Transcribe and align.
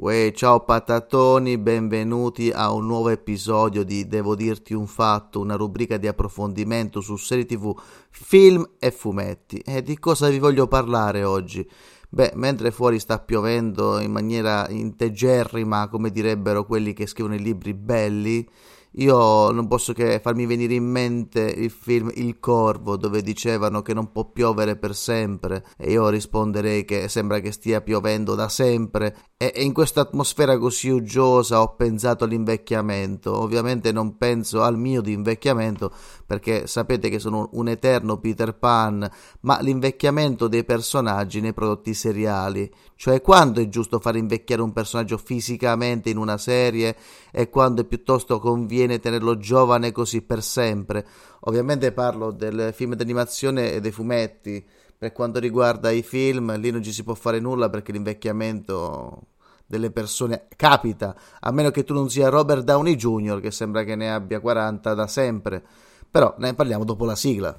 Uè, 0.00 0.30
ciao 0.32 0.60
patatoni, 0.60 1.58
benvenuti 1.58 2.52
a 2.54 2.70
un 2.70 2.86
nuovo 2.86 3.08
episodio 3.08 3.82
di 3.82 4.06
Devo 4.06 4.36
dirti 4.36 4.72
un 4.72 4.86
fatto, 4.86 5.40
una 5.40 5.56
rubrica 5.56 5.96
di 5.96 6.06
approfondimento 6.06 7.00
su 7.00 7.16
serie 7.16 7.44
tv, 7.44 7.76
film 8.08 8.64
e 8.78 8.92
fumetti. 8.92 9.58
E 9.58 9.82
di 9.82 9.98
cosa 9.98 10.28
vi 10.28 10.38
voglio 10.38 10.68
parlare 10.68 11.24
oggi? 11.24 11.68
Beh, 12.08 12.30
mentre 12.36 12.70
fuori 12.70 13.00
sta 13.00 13.18
piovendo 13.18 13.98
in 13.98 14.12
maniera 14.12 14.68
integerrima, 14.68 15.88
come 15.88 16.12
direbbero 16.12 16.64
quelli 16.64 16.92
che 16.92 17.08
scrivono 17.08 17.34
i 17.34 17.42
libri 17.42 17.74
belli, 17.74 18.48
io 18.92 19.50
non 19.50 19.68
posso 19.68 19.92
che 19.92 20.20
farmi 20.20 20.46
venire 20.46 20.74
in 20.74 20.84
mente 20.84 21.40
il 21.40 21.70
film 21.70 22.10
Il 22.14 22.38
Corvo 22.40 22.96
dove 22.96 23.22
dicevano 23.22 23.82
che 23.82 23.94
non 23.94 24.10
può 24.10 24.24
piovere 24.24 24.76
per 24.76 24.94
sempre 24.94 25.64
e 25.76 25.90
io 25.90 26.08
risponderei 26.08 26.84
che 26.84 27.08
sembra 27.08 27.40
che 27.40 27.52
stia 27.52 27.80
piovendo 27.80 28.34
da 28.34 28.48
sempre 28.48 29.16
e 29.36 29.52
in 29.56 29.72
questa 29.72 30.00
atmosfera 30.00 30.58
così 30.58 30.88
uggiosa 30.88 31.60
ho 31.60 31.76
pensato 31.76 32.24
all'invecchiamento. 32.24 33.38
Ovviamente 33.38 33.92
non 33.92 34.16
penso 34.16 34.62
al 34.62 34.76
mio 34.76 35.00
di 35.00 35.12
invecchiamento 35.12 35.92
perché 36.26 36.66
sapete 36.66 37.08
che 37.08 37.18
sono 37.18 37.48
un 37.52 37.68
eterno 37.68 38.18
Peter 38.18 38.56
Pan, 38.56 39.08
ma 39.42 39.60
l'invecchiamento 39.60 40.48
dei 40.48 40.64
personaggi 40.64 41.40
nei 41.40 41.54
prodotti 41.54 41.94
seriali, 41.94 42.68
cioè 42.98 43.20
quando 43.20 43.60
è 43.60 43.68
giusto 43.68 44.00
far 44.00 44.16
invecchiare 44.16 44.60
un 44.60 44.72
personaggio 44.72 45.18
fisicamente 45.18 46.10
in 46.10 46.16
una 46.16 46.36
serie 46.36 46.96
e 47.30 47.48
quando 47.48 47.84
piuttosto 47.84 48.40
conviene 48.40 48.98
tenerlo 48.98 49.38
giovane 49.38 49.92
così 49.92 50.20
per 50.20 50.42
sempre. 50.42 51.06
Ovviamente 51.42 51.92
parlo 51.92 52.32
del 52.32 52.72
film 52.74 52.94
d'animazione 52.94 53.70
e 53.72 53.80
dei 53.80 53.92
fumetti 53.92 54.66
per 54.98 55.12
quanto 55.12 55.38
riguarda 55.38 55.92
i 55.92 56.02
film, 56.02 56.58
lì 56.58 56.72
non 56.72 56.82
ci 56.82 56.90
si 56.90 57.04
può 57.04 57.14
fare 57.14 57.38
nulla 57.38 57.70
perché 57.70 57.92
l'invecchiamento 57.92 59.28
delle 59.64 59.92
persone 59.92 60.48
capita, 60.56 61.14
a 61.38 61.52
meno 61.52 61.70
che 61.70 61.84
tu 61.84 61.94
non 61.94 62.10
sia 62.10 62.28
Robert 62.28 62.64
Downey 62.64 62.96
Jr., 62.96 63.38
che 63.38 63.52
sembra 63.52 63.84
che 63.84 63.94
ne 63.94 64.12
abbia 64.12 64.40
40 64.40 64.94
da 64.94 65.06
sempre. 65.06 65.62
Però 66.10 66.34
ne 66.38 66.52
parliamo 66.52 66.82
dopo 66.82 67.04
la 67.04 67.14
sigla. 67.14 67.56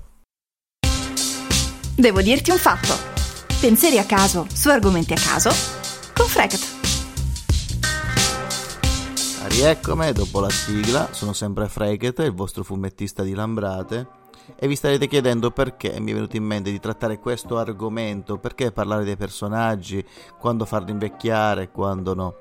Devo 1.96 2.22
dirti 2.22 2.52
un 2.52 2.58
fatto. 2.58 3.19
Pensieri 3.60 3.98
a 3.98 4.06
caso 4.06 4.48
su 4.54 4.70
argomenti 4.70 5.12
a 5.12 5.18
caso 5.18 5.50
con 6.16 6.28
Fregat. 6.28 6.78
Rieccomi 9.50 10.14
dopo 10.14 10.40
la 10.40 10.50
sigla, 10.50 11.10
sono 11.12 11.34
sempre 11.34 11.68
Fregat, 11.68 12.20
il 12.20 12.32
vostro 12.32 12.64
fumettista 12.64 13.22
di 13.22 13.34
Lambrate 13.34 14.08
e 14.56 14.66
vi 14.66 14.78
starete 14.78 15.10
chiedendo 15.10 15.52
perché 15.52 16.00
mi 16.00 16.12
è 16.12 16.14
venuto 16.14 16.38
in 16.38 16.46
mente 16.46 16.72
di 16.72 16.80
trattare 16.80 17.20
questo 17.20 17.58
argomento, 17.58 18.38
perché 18.38 18.72
parlare 18.72 19.04
dei 19.04 19.18
personaggi, 19.18 20.06
quando 20.40 20.64
farli 20.64 20.92
invecchiare, 20.92 21.70
quando 21.70 22.14
no. 22.14 22.36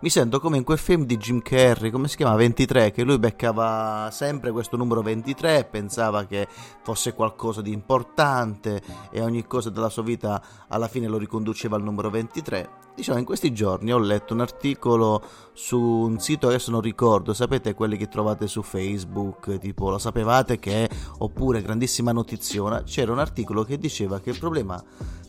Mi 0.00 0.10
sento 0.10 0.38
come 0.38 0.56
in 0.56 0.64
quel 0.64 0.78
film 0.78 1.04
di 1.04 1.16
Jim 1.16 1.42
Carrey, 1.42 1.90
come 1.90 2.06
si 2.06 2.16
chiama? 2.16 2.36
23, 2.36 2.92
che 2.92 3.02
lui 3.02 3.18
beccava 3.18 4.08
sempre 4.12 4.52
questo 4.52 4.76
numero 4.76 5.02
23 5.02 5.58
e 5.58 5.64
pensava 5.64 6.24
che 6.24 6.46
fosse 6.82 7.14
qualcosa 7.14 7.62
di 7.62 7.72
importante 7.72 8.80
e 9.10 9.20
ogni 9.20 9.44
cosa 9.46 9.70
della 9.70 9.88
sua 9.88 10.04
vita 10.04 10.40
alla 10.68 10.86
fine 10.86 11.08
lo 11.08 11.18
riconduceva 11.18 11.74
al 11.74 11.82
numero 11.82 12.10
23 12.10 12.77
Diciamo, 12.98 13.20
in 13.20 13.24
questi 13.24 13.52
giorni 13.52 13.92
ho 13.92 13.98
letto 13.98 14.34
un 14.34 14.40
articolo 14.40 15.22
su 15.52 15.78
un 15.78 16.18
sito, 16.18 16.48
adesso 16.48 16.72
non 16.72 16.80
ricordo, 16.80 17.32
sapete 17.32 17.72
quelli 17.72 17.96
che 17.96 18.08
trovate 18.08 18.48
su 18.48 18.60
Facebook, 18.60 19.56
tipo 19.60 19.88
lo 19.88 19.98
sapevate 19.98 20.58
che, 20.58 20.90
oppure 21.18 21.62
grandissima 21.62 22.10
notiziona, 22.10 22.82
c'era 22.82 23.12
un 23.12 23.20
articolo 23.20 23.62
che 23.62 23.78
diceva 23.78 24.18
che 24.18 24.30
il 24.30 24.38
problema 24.40 24.82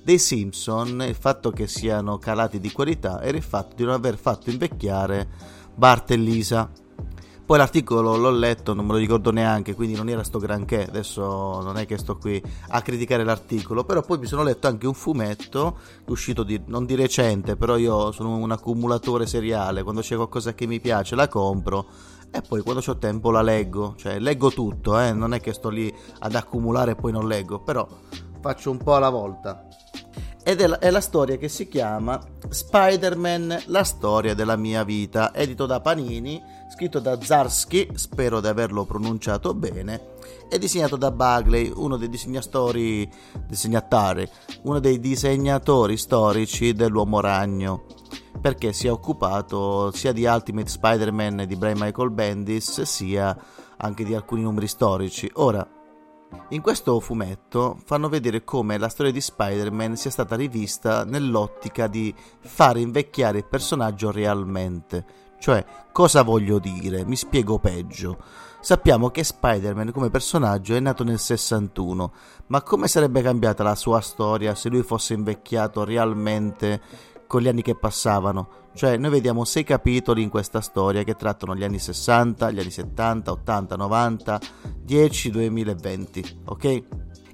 dei 0.03 0.17
Simpson, 0.17 1.03
il 1.07 1.13
fatto 1.13 1.51
che 1.51 1.67
siano 1.67 2.17
calati 2.17 2.59
di 2.59 2.71
qualità, 2.71 3.21
era 3.21 3.37
il 3.37 3.43
fatto 3.43 3.75
di 3.75 3.83
non 3.83 3.93
aver 3.93 4.17
fatto 4.17 4.49
invecchiare 4.49 5.29
Bart 5.75 6.09
e 6.09 6.15
Lisa 6.15 6.71
poi 7.49 7.57
l'articolo 7.57 8.15
l'ho 8.15 8.29
letto, 8.29 8.75
non 8.75 8.85
me 8.85 8.91
lo 8.91 8.99
ricordo 8.99 9.31
neanche, 9.31 9.73
quindi 9.73 9.95
non 9.95 10.07
era 10.07 10.23
sto 10.23 10.37
granché. 10.37 10.85
Adesso 10.85 11.61
non 11.63 11.77
è 11.77 11.87
che 11.87 11.97
sto 11.97 12.15
qui 12.15 12.39
a 12.67 12.79
criticare 12.83 13.23
l'articolo, 13.23 13.83
però 13.85 14.03
poi 14.03 14.19
mi 14.19 14.27
sono 14.27 14.43
letto 14.43 14.67
anche 14.67 14.85
un 14.85 14.93
fumetto 14.93 15.79
uscito 16.09 16.43
di, 16.43 16.61
non 16.67 16.85
di 16.85 16.93
recente, 16.93 17.55
però 17.55 17.75
io 17.77 18.11
sono 18.11 18.35
un 18.35 18.51
accumulatore 18.51 19.25
seriale, 19.25 19.81
quando 19.81 20.01
c'è 20.01 20.15
qualcosa 20.15 20.53
che 20.53 20.67
mi 20.67 20.79
piace 20.79 21.15
la 21.15 21.27
compro 21.27 21.87
e 22.29 22.43
poi 22.47 22.61
quando 22.61 22.83
ho 22.85 22.97
tempo 22.99 23.31
la 23.31 23.41
leggo, 23.41 23.95
cioè 23.97 24.19
leggo 24.19 24.51
tutto, 24.51 24.99
eh? 24.99 25.11
non 25.11 25.33
è 25.33 25.41
che 25.41 25.51
sto 25.51 25.69
lì 25.69 25.91
ad 26.19 26.35
accumulare 26.35 26.91
e 26.91 26.95
poi 26.97 27.11
non 27.11 27.27
leggo, 27.27 27.61
però 27.61 27.87
faccio 28.41 28.69
un 28.69 28.77
po' 28.77 28.93
alla 28.93 29.09
volta 29.09 29.65
ed 30.43 30.61
è 30.61 30.67
la, 30.67 30.79
è 30.79 30.89
la, 30.89 31.01
storia 31.01 31.37
che 31.37 31.49
si 31.49 31.67
chiama 31.67 32.19
Spider-Man, 32.47 33.63
la 33.67 33.83
storia 33.83 34.33
della 34.33 34.55
mia 34.55 34.83
vita, 34.83 35.33
edito 35.33 35.65
da 35.65 35.79
Panini, 35.79 36.41
scritto 36.79 36.99
da 36.99 37.21
Zarsky, 37.21 37.89
spero 37.95 38.39
di 38.39 38.47
averlo 38.47 38.85
pronunciato 38.85 39.53
bene, 39.53 40.11
e 40.49 40.57
disegnato 40.57 40.95
da 40.95 41.11
Bagley, 41.11 41.69
uno 41.75 41.97
dei 41.97 42.07
disegnatori, 42.07 43.11
uno 44.61 44.79
dei 44.79 44.97
disegnatori 45.01 45.97
storici 45.97 46.71
dell'Uomo 46.71 47.19
Ragno, 47.19 47.83
perché 48.39 48.71
si 48.71 48.87
è 48.87 48.91
occupato 48.91 49.91
sia 49.91 50.13
di 50.13 50.23
Ultimate 50.23 50.69
Spider-Man 50.69 51.43
di 51.45 51.57
Brian 51.57 51.79
Michael 51.79 52.11
Bendis, 52.11 52.83
sia 52.83 53.37
anche 53.75 54.05
di 54.05 54.15
alcuni 54.15 54.43
numeri 54.43 54.67
storici. 54.69 55.29
Ora, 55.33 55.67
in 56.51 56.61
questo 56.61 56.97
fumetto 57.01 57.77
fanno 57.83 58.07
vedere 58.07 58.45
come 58.45 58.77
la 58.77 58.87
storia 58.87 59.11
di 59.11 59.19
Spider-Man 59.19 59.97
sia 59.97 60.11
stata 60.11 60.37
rivista 60.37 61.03
nell'ottica 61.03 61.87
di 61.87 62.15
far 62.39 62.77
invecchiare 62.77 63.39
il 63.39 63.47
personaggio 63.47 64.11
realmente. 64.11 65.27
Cioè, 65.39 65.65
cosa 65.91 66.21
voglio 66.21 66.59
dire? 66.59 67.05
Mi 67.05 67.15
spiego 67.15 67.59
peggio. 67.59 68.17
Sappiamo 68.61 69.09
che 69.09 69.23
Spider-Man 69.23 69.91
come 69.93 70.09
personaggio 70.09 70.75
è 70.75 70.79
nato 70.81 71.05
nel 71.05 71.17
61, 71.17 72.13
ma 72.47 72.61
come 72.61 72.89
sarebbe 72.89 73.21
cambiata 73.21 73.63
la 73.63 73.75
sua 73.75 74.01
storia 74.01 74.53
se 74.53 74.67
lui 74.67 74.83
fosse 74.83 75.13
invecchiato 75.13 75.85
realmente 75.85 76.81
con 77.25 77.41
gli 77.41 77.47
anni 77.47 77.61
che 77.61 77.75
passavano? 77.75 78.67
Cioè, 78.73 78.97
noi 78.97 79.11
vediamo 79.11 79.45
sei 79.45 79.63
capitoli 79.63 80.21
in 80.21 80.29
questa 80.29 80.59
storia 80.59 81.03
che 81.03 81.15
trattano 81.15 81.55
gli 81.55 81.63
anni 81.63 81.79
60, 81.79 82.51
gli 82.51 82.59
anni 82.59 82.69
70, 82.69 83.31
80, 83.31 83.75
90, 83.77 84.39
10, 84.83 85.31
2020, 85.31 86.41
ok? 86.45 86.83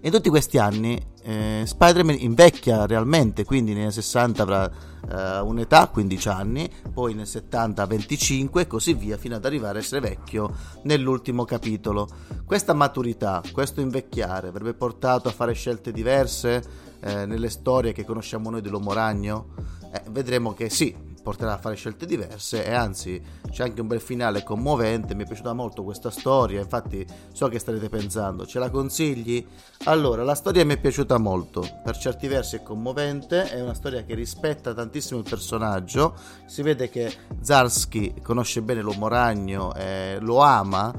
In 0.05 0.11
tutti 0.11 0.29
questi 0.29 0.59
anni 0.59 1.03
eh, 1.23 1.63
Spider-Man 1.65 2.17
invecchia 2.19 2.85
realmente, 2.85 3.43
quindi 3.43 3.73
nel 3.73 3.91
60 3.91 4.43
avrà 4.43 4.71
eh, 5.09 5.39
un'età, 5.39 5.87
15 5.87 6.29
anni, 6.29 6.69
poi 6.93 7.15
nel 7.15 7.25
70 7.25 7.83
25 7.87 8.61
e 8.61 8.67
così 8.67 8.93
via, 8.93 9.17
fino 9.17 9.35
ad 9.35 9.45
arrivare 9.45 9.79
a 9.79 9.81
essere 9.81 10.01
vecchio 10.01 10.53
nell'ultimo 10.83 11.43
capitolo. 11.43 12.07
Questa 12.45 12.73
maturità, 12.73 13.41
questo 13.51 13.81
invecchiare 13.81 14.49
avrebbe 14.49 14.75
portato 14.75 15.27
a 15.27 15.31
fare 15.31 15.53
scelte 15.53 15.91
diverse 15.91 16.63
eh, 16.99 17.25
nelle 17.25 17.49
storie 17.49 17.91
che 17.91 18.05
conosciamo 18.05 18.51
noi 18.51 18.61
dell'uomo 18.61 18.93
ragno? 18.93 19.55
Eh, 19.91 20.03
vedremo 20.11 20.53
che 20.53 20.69
sì, 20.69 20.95
porterà 21.25 21.53
a 21.53 21.57
fare 21.57 21.73
scelte 21.73 22.05
diverse 22.05 22.63
e 22.63 22.71
anzi 22.71 23.19
c'è 23.49 23.63
anche 23.63 23.81
un 23.81 23.87
bel 23.87 23.99
finale 23.99 24.43
commovente, 24.43 25.15
mi 25.15 25.23
è 25.23 25.25
piaciuta 25.25 25.53
molto 25.53 25.83
questa 25.83 26.11
storia, 26.11 26.61
infatti 26.61 27.03
so 27.33 27.47
che 27.47 27.57
starete 27.57 27.89
pensando, 27.89 28.45
ce 28.45 28.59
la 28.59 28.69
consigli? 28.69 29.43
Allora, 29.85 30.23
la 30.23 30.35
storia 30.35 30.63
mi 30.63 30.75
è 30.75 30.79
piaciuta 30.79 31.17
molto, 31.17 31.67
per 31.83 31.97
certi 31.97 32.27
versi 32.27 32.57
è 32.57 32.61
commovente, 32.61 33.49
è 33.49 33.59
una 33.59 33.73
storia 33.73 34.03
che 34.03 34.13
rispetta 34.13 34.75
tantissimo 34.75 35.19
il 35.19 35.27
personaggio, 35.27 36.13
si 36.45 36.61
vede 36.61 36.89
che 36.91 37.11
Zarsky 37.41 38.21
conosce 38.21 38.61
bene 38.61 38.83
l'uomo 38.83 39.07
ragno, 39.07 39.73
e 39.73 40.19
lo 40.21 40.41
ama, 40.41 40.93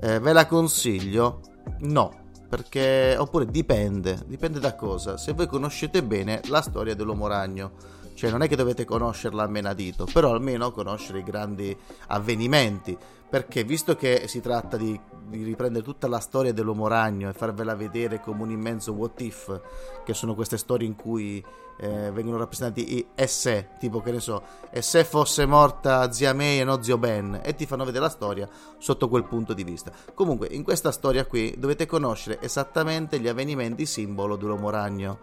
eh, 0.00 0.18
ve 0.18 0.32
la 0.32 0.46
consiglio? 0.46 1.42
No, 1.82 2.10
perché 2.48 3.14
oppure 3.16 3.46
dipende, 3.46 4.24
dipende 4.26 4.58
da 4.58 4.74
cosa. 4.74 5.16
Se 5.16 5.32
voi 5.32 5.46
conoscete 5.46 6.02
bene 6.02 6.40
la 6.46 6.60
storia 6.60 6.96
dell'uomo 6.96 7.28
ragno, 7.28 7.98
cioè 8.20 8.30
non 8.30 8.42
è 8.42 8.48
che 8.48 8.56
dovete 8.56 8.84
conoscerla 8.84 9.44
a 9.44 9.46
menadito, 9.46 10.04
però 10.04 10.32
almeno 10.32 10.72
conoscere 10.72 11.20
i 11.20 11.22
grandi 11.22 11.74
avvenimenti, 12.08 12.94
perché 13.26 13.64
visto 13.64 13.96
che 13.96 14.28
si 14.28 14.42
tratta 14.42 14.76
di, 14.76 15.00
di, 15.26 15.42
riprendere 15.42 15.82
tutta 15.82 16.06
la 16.06 16.20
storia 16.20 16.52
dell'uomo 16.52 16.86
ragno 16.86 17.30
e 17.30 17.32
farvela 17.32 17.74
vedere 17.74 18.20
come 18.20 18.42
un 18.42 18.50
immenso 18.50 18.92
what 18.92 19.18
if, 19.22 19.58
che 20.04 20.12
sono 20.12 20.34
queste 20.34 20.58
storie 20.58 20.86
in 20.86 20.96
cui 20.96 21.42
eh, 21.80 22.10
vengono 22.12 22.36
rappresentati 22.36 22.98
i 22.98 23.06
se, 23.26 23.68
tipo 23.78 24.00
che 24.00 24.12
ne 24.12 24.20
so, 24.20 24.42
e 24.70 24.82
se 24.82 25.04
fosse 25.04 25.46
morta 25.46 26.12
zia 26.12 26.34
May 26.34 26.60
e 26.60 26.64
non 26.64 26.82
zio 26.82 26.98
Ben, 26.98 27.40
e 27.42 27.54
ti 27.54 27.64
fanno 27.64 27.84
vedere 27.84 28.04
la 28.04 28.10
storia 28.10 28.48
sotto 28.78 29.08
quel 29.08 29.24
punto 29.24 29.54
di 29.54 29.64
vista. 29.64 29.90
Comunque, 30.14 30.48
in 30.50 30.62
questa 30.62 30.92
storia 30.92 31.24
qui 31.24 31.54
dovete 31.56 31.86
conoscere 31.86 32.40
esattamente 32.40 33.18
gli 33.18 33.28
avvenimenti 33.28 33.86
simbolo 33.86 34.36
dell'uomo 34.36 34.68
ragno, 34.68 35.18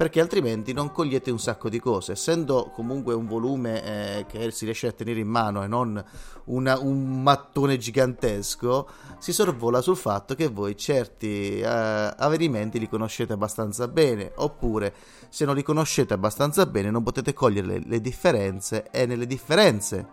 perché 0.00 0.20
altrimenti 0.20 0.72
non 0.72 0.92
cogliete 0.92 1.30
un 1.30 1.38
sacco 1.38 1.68
di 1.68 1.78
cose. 1.78 2.12
Essendo 2.12 2.70
comunque 2.74 3.12
un 3.12 3.26
volume 3.26 3.84
eh, 3.84 4.26
che 4.26 4.50
si 4.50 4.64
riesce 4.64 4.86
a 4.86 4.92
tenere 4.92 5.20
in 5.20 5.28
mano 5.28 5.62
e 5.62 5.66
non 5.66 6.02
una, 6.44 6.78
un 6.78 7.22
mattone 7.22 7.76
gigantesco, 7.76 8.88
si 9.18 9.32
sorvola 9.34 9.82
sul 9.82 9.98
fatto 9.98 10.34
che 10.34 10.48
voi 10.48 10.74
certi 10.74 11.60
eh, 11.60 11.66
avvenimenti 11.66 12.78
li 12.78 12.88
conoscete 12.88 13.34
abbastanza 13.34 13.88
bene, 13.88 14.32
oppure 14.36 14.94
se 15.30 15.44
non 15.46 15.54
li 15.54 15.62
conoscete 15.62 16.12
abbastanza 16.12 16.66
bene 16.66 16.90
non 16.90 17.02
potete 17.02 17.32
cogliere 17.32 17.66
le, 17.66 17.82
le 17.86 18.00
differenze 18.00 18.90
e 18.90 19.06
nelle 19.06 19.26
differenze 19.26 20.06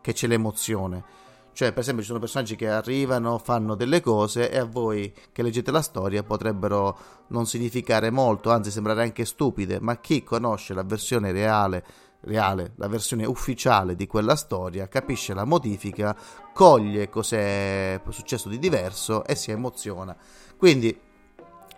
che 0.00 0.12
c'è 0.12 0.26
l'emozione. 0.26 1.20
Cioè, 1.54 1.72
per 1.72 1.80
esempio, 1.80 2.02
ci 2.02 2.08
sono 2.08 2.18
personaggi 2.18 2.56
che 2.56 2.68
arrivano, 2.68 3.36
fanno 3.36 3.74
delle 3.74 4.00
cose 4.00 4.50
e 4.50 4.56
a 4.58 4.64
voi 4.64 5.14
che 5.32 5.42
leggete 5.42 5.70
la 5.70 5.82
storia 5.82 6.22
potrebbero 6.22 6.98
non 7.28 7.46
significare 7.46 8.10
molto, 8.10 8.50
anzi 8.50 8.70
sembrare 8.70 9.02
anche 9.02 9.26
stupide, 9.26 9.78
ma 9.78 9.98
chi 9.98 10.24
conosce 10.24 10.72
la 10.72 10.82
versione 10.82 11.30
reale, 11.30 11.84
reale, 12.20 12.72
la 12.76 12.88
versione 12.88 13.26
ufficiale 13.26 13.94
di 13.94 14.06
quella 14.06 14.34
storia, 14.34 14.88
capisce 14.88 15.34
la 15.34 15.44
modifica, 15.44 16.16
coglie 16.54 17.10
cos'è 17.10 18.00
successo 18.08 18.48
di 18.48 18.58
diverso 18.58 19.22
e 19.26 19.34
si 19.34 19.50
emoziona. 19.50 20.16
Quindi 20.56 20.98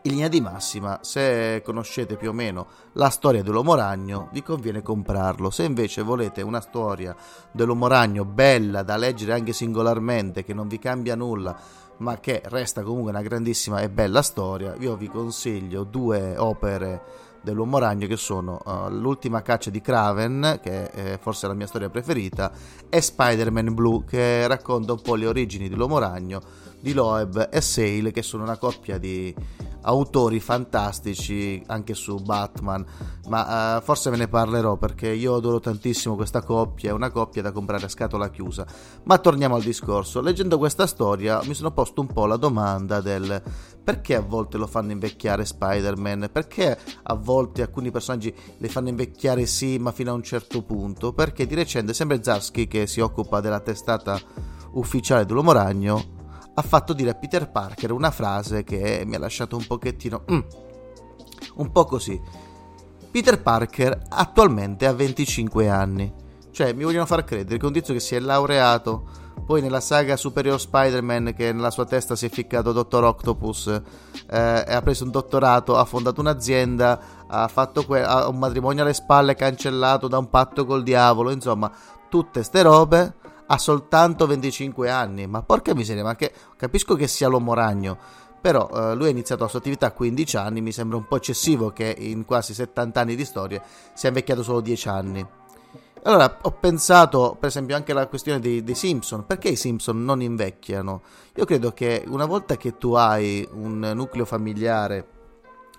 in 0.06 0.12
linea 0.12 0.28
di 0.28 0.42
massima, 0.42 0.98
se 1.00 1.62
conoscete 1.64 2.16
più 2.16 2.28
o 2.28 2.32
meno 2.34 2.66
la 2.92 3.08
storia 3.08 3.42
dell'uomo 3.42 3.74
ragno, 3.74 4.28
vi 4.32 4.42
conviene 4.42 4.82
comprarlo. 4.82 5.48
Se 5.48 5.62
invece 5.64 6.02
volete 6.02 6.42
una 6.42 6.60
storia 6.60 7.16
dell'uomo 7.50 7.86
ragno 7.86 8.26
bella 8.26 8.82
da 8.82 8.98
leggere 8.98 9.32
anche 9.32 9.54
singolarmente, 9.54 10.44
che 10.44 10.52
non 10.52 10.68
vi 10.68 10.78
cambia 10.78 11.14
nulla, 11.14 11.56
ma 11.98 12.18
che 12.18 12.42
resta 12.44 12.82
comunque 12.82 13.12
una 13.12 13.22
grandissima 13.22 13.80
e 13.80 13.88
bella 13.88 14.20
storia, 14.20 14.74
io 14.78 14.94
vi 14.94 15.08
consiglio 15.08 15.84
due 15.84 16.36
opere 16.36 17.02
dell'uomo 17.40 17.78
ragno 17.78 18.06
che 18.06 18.16
sono 18.16 18.60
uh, 18.62 18.90
L'ultima 18.90 19.40
caccia 19.40 19.70
di 19.70 19.80
Craven, 19.80 20.60
che 20.62 20.90
è 20.90 21.18
forse 21.18 21.46
la 21.46 21.54
mia 21.54 21.66
storia 21.66 21.88
preferita, 21.88 22.52
e 22.90 23.00
Spider-Man 23.00 23.72
Blue, 23.72 24.04
che 24.04 24.46
racconta 24.46 24.92
un 24.92 25.00
po' 25.00 25.14
le 25.14 25.26
origini 25.26 25.70
dell'uomo 25.70 25.98
ragno 25.98 26.42
di 26.78 26.92
Loeb 26.92 27.48
e 27.50 27.60
Sale, 27.62 28.10
che 28.12 28.22
sono 28.22 28.42
una 28.42 28.58
coppia 28.58 28.98
di 28.98 29.34
autori 29.84 30.40
fantastici 30.40 31.62
anche 31.66 31.94
su 31.94 32.16
Batman, 32.16 32.84
ma 33.28 33.76
uh, 33.76 33.82
forse 33.82 34.10
ve 34.10 34.16
ne 34.16 34.28
parlerò 34.28 34.76
perché 34.76 35.10
io 35.10 35.34
adoro 35.34 35.60
tantissimo 35.60 36.14
questa 36.14 36.42
coppia, 36.42 36.90
è 36.90 36.92
una 36.92 37.10
coppia 37.10 37.42
da 37.42 37.52
comprare 37.52 37.86
a 37.86 37.88
scatola 37.88 38.31
chiusa. 38.31 38.66
Ma 39.04 39.19
torniamo 39.19 39.54
al 39.54 39.62
discorso, 39.62 40.20
leggendo 40.20 40.58
questa 40.58 40.86
storia 40.86 41.40
mi 41.44 41.54
sono 41.54 41.72
posto 41.72 42.00
un 42.00 42.08
po' 42.08 42.26
la 42.26 42.36
domanda 42.36 43.00
del 43.00 43.42
perché 43.84 44.14
a 44.14 44.20
volte 44.20 44.56
lo 44.56 44.66
fanno 44.66 44.92
invecchiare 44.92 45.44
Spider-Man, 45.44 46.30
perché 46.32 46.78
a 47.02 47.14
volte 47.14 47.60
alcuni 47.60 47.90
personaggi 47.90 48.34
le 48.56 48.69
fanno 48.69 48.88
invecchiare 48.88 49.44
sì, 49.44 49.76
ma 49.78 49.92
fino 49.92 50.10
a 50.10 50.14
un 50.14 50.22
certo 50.22 50.62
punto, 50.62 51.12
perché 51.12 51.46
di 51.46 51.54
recente 51.54 51.92
sempre 51.92 52.22
Zarsky 52.22 52.66
che 52.66 52.87
si 52.87 53.00
occupa 53.00 53.40
della 53.40 53.60
testata 53.60 54.19
ufficiale 54.72 55.26
dell'Uomo 55.26 55.52
Ragno 55.52 56.22
ha 56.54 56.62
fatto 56.62 56.92
dire 56.92 57.10
a 57.10 57.14
Peter 57.14 57.50
Parker 57.50 57.90
una 57.90 58.10
frase 58.10 58.64
che 58.64 59.02
mi 59.06 59.14
ha 59.14 59.18
lasciato 59.18 59.56
un 59.56 59.66
pochettino... 59.66 60.24
Mm, 60.30 60.40
un 61.56 61.70
po' 61.70 61.84
così. 61.84 62.20
Peter 63.10 63.40
Parker 63.40 64.06
attualmente 64.08 64.86
ha 64.86 64.92
25 64.92 65.68
anni. 65.68 66.12
Cioè, 66.50 66.72
mi 66.72 66.84
vogliono 66.84 67.06
far 67.06 67.24
credere 67.24 67.58
che 67.58 67.66
un 67.66 67.72
tizio 67.72 67.94
che 67.94 68.00
si 68.00 68.14
è 68.14 68.20
laureato, 68.20 69.04
poi 69.44 69.60
nella 69.60 69.80
saga 69.80 70.16
Superior 70.16 70.58
Spider-Man, 70.58 71.34
che 71.36 71.52
nella 71.52 71.70
sua 71.70 71.84
testa 71.84 72.16
si 72.16 72.26
è 72.26 72.28
ficcato 72.28 72.72
Dottor 72.72 73.04
Octopus, 73.04 73.66
eh, 74.30 74.38
ha 74.38 74.80
preso 74.82 75.04
un 75.04 75.10
dottorato, 75.10 75.76
ha 75.76 75.84
fondato 75.84 76.20
un'azienda, 76.20 77.00
ha 77.26 77.48
fatto 77.48 77.84
que- 77.84 78.04
ha 78.04 78.28
un 78.28 78.38
matrimonio 78.38 78.82
alle 78.82 78.94
spalle 78.94 79.34
cancellato 79.34 80.06
da 80.06 80.18
un 80.18 80.30
patto 80.30 80.64
col 80.64 80.82
diavolo, 80.82 81.30
insomma, 81.30 81.70
tutte 82.08 82.42
ste 82.44 82.62
robe 82.62 83.14
ha 83.46 83.58
soltanto 83.58 84.26
25 84.26 84.91
anni, 84.91 85.26
ma 85.26 85.43
porca 85.43 85.75
miseria, 85.75 86.02
ma 86.02 86.17
che 86.17 86.32
capisco 86.56 86.94
che 86.94 87.06
sia 87.06 87.29
l'uomo 87.29 87.55
ragno, 87.55 87.99
però 88.41 88.69
eh, 88.69 88.94
lui 88.94 89.06
ha 89.06 89.11
iniziato 89.11 89.43
la 89.43 89.49
sua 89.49 89.58
attività 89.58 89.87
a 89.87 89.93
15 89.93 90.37
anni, 90.37 90.61
mi 90.61 90.73
sembra 90.73 90.96
un 90.96 91.06
po' 91.06 91.17
eccessivo 91.17 91.70
che 91.70 91.94
in 91.99 92.25
quasi 92.25 92.55
70 92.55 93.00
anni 93.00 93.17
di 93.17 93.25
storia 93.25 93.62
sia 93.94 94.08
invecchiato 94.08 94.43
solo 94.43 94.61
10 94.61 94.88
anni. 94.88 95.26
Allora 96.06 96.38
ho 96.43 96.50
pensato 96.50 97.35
per 97.41 97.49
esempio 97.49 97.75
anche 97.75 97.93
alla 97.93 98.06
questione 98.06 98.38
dei, 98.38 98.62
dei, 98.62 98.75
Simpson, 98.75 99.25
perché 99.25 99.49
i 99.49 99.56
Simpson 99.56 100.05
non 100.05 100.20
invecchiano? 100.20 101.00
Io 101.37 101.47
credo 101.47 101.73
che 101.73 102.05
una 102.06 102.26
volta 102.26 102.58
che 102.58 102.76
tu 102.76 102.93
hai 102.93 103.49
un 103.52 103.79
nucleo 103.94 104.26
familiare, 104.26 105.08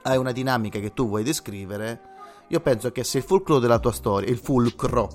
hai 0.02 0.18
una 0.18 0.32
dinamica 0.32 0.80
che 0.80 0.94
tu 0.94 1.08
vuoi 1.08 1.22
descrivere, 1.22 2.15
io 2.48 2.60
penso 2.60 2.92
che 2.92 3.04
se 3.04 3.20
il 3.20 3.24
fulcro 3.24 3.60
della 3.60 3.80
tua 3.80 3.92
storia, 3.92 4.30
il 4.30 4.38
fulcro, 4.38 5.10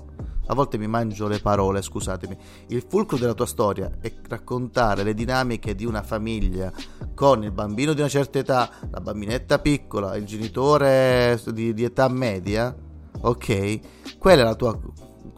a 0.47 0.53
volte 0.53 0.77
mi 0.77 0.87
mangio 0.87 1.27
le 1.27 1.39
parole, 1.39 1.81
scusatemi, 1.81 2.37
il 2.67 2.83
fulcro 2.87 3.17
della 3.17 3.33
tua 3.33 3.45
storia 3.45 3.89
è 4.01 4.11
raccontare 4.27 5.03
le 5.03 5.13
dinamiche 5.13 5.75
di 5.75 5.85
una 5.85 6.03
famiglia 6.03 6.71
con 7.15 7.43
il 7.43 7.51
bambino 7.51 7.93
di 7.93 8.01
una 8.01 8.09
certa 8.09 8.39
età, 8.39 8.69
la 8.89 8.99
bambinetta 8.99 9.59
piccola, 9.59 10.15
il 10.15 10.25
genitore 10.25 11.41
di, 11.53 11.73
di 11.73 11.83
età 11.83 12.09
media, 12.09 12.75
ok? 13.21 13.79
Quella 14.17 14.41
è 14.41 14.45
la 14.45 14.55
tua 14.55 14.77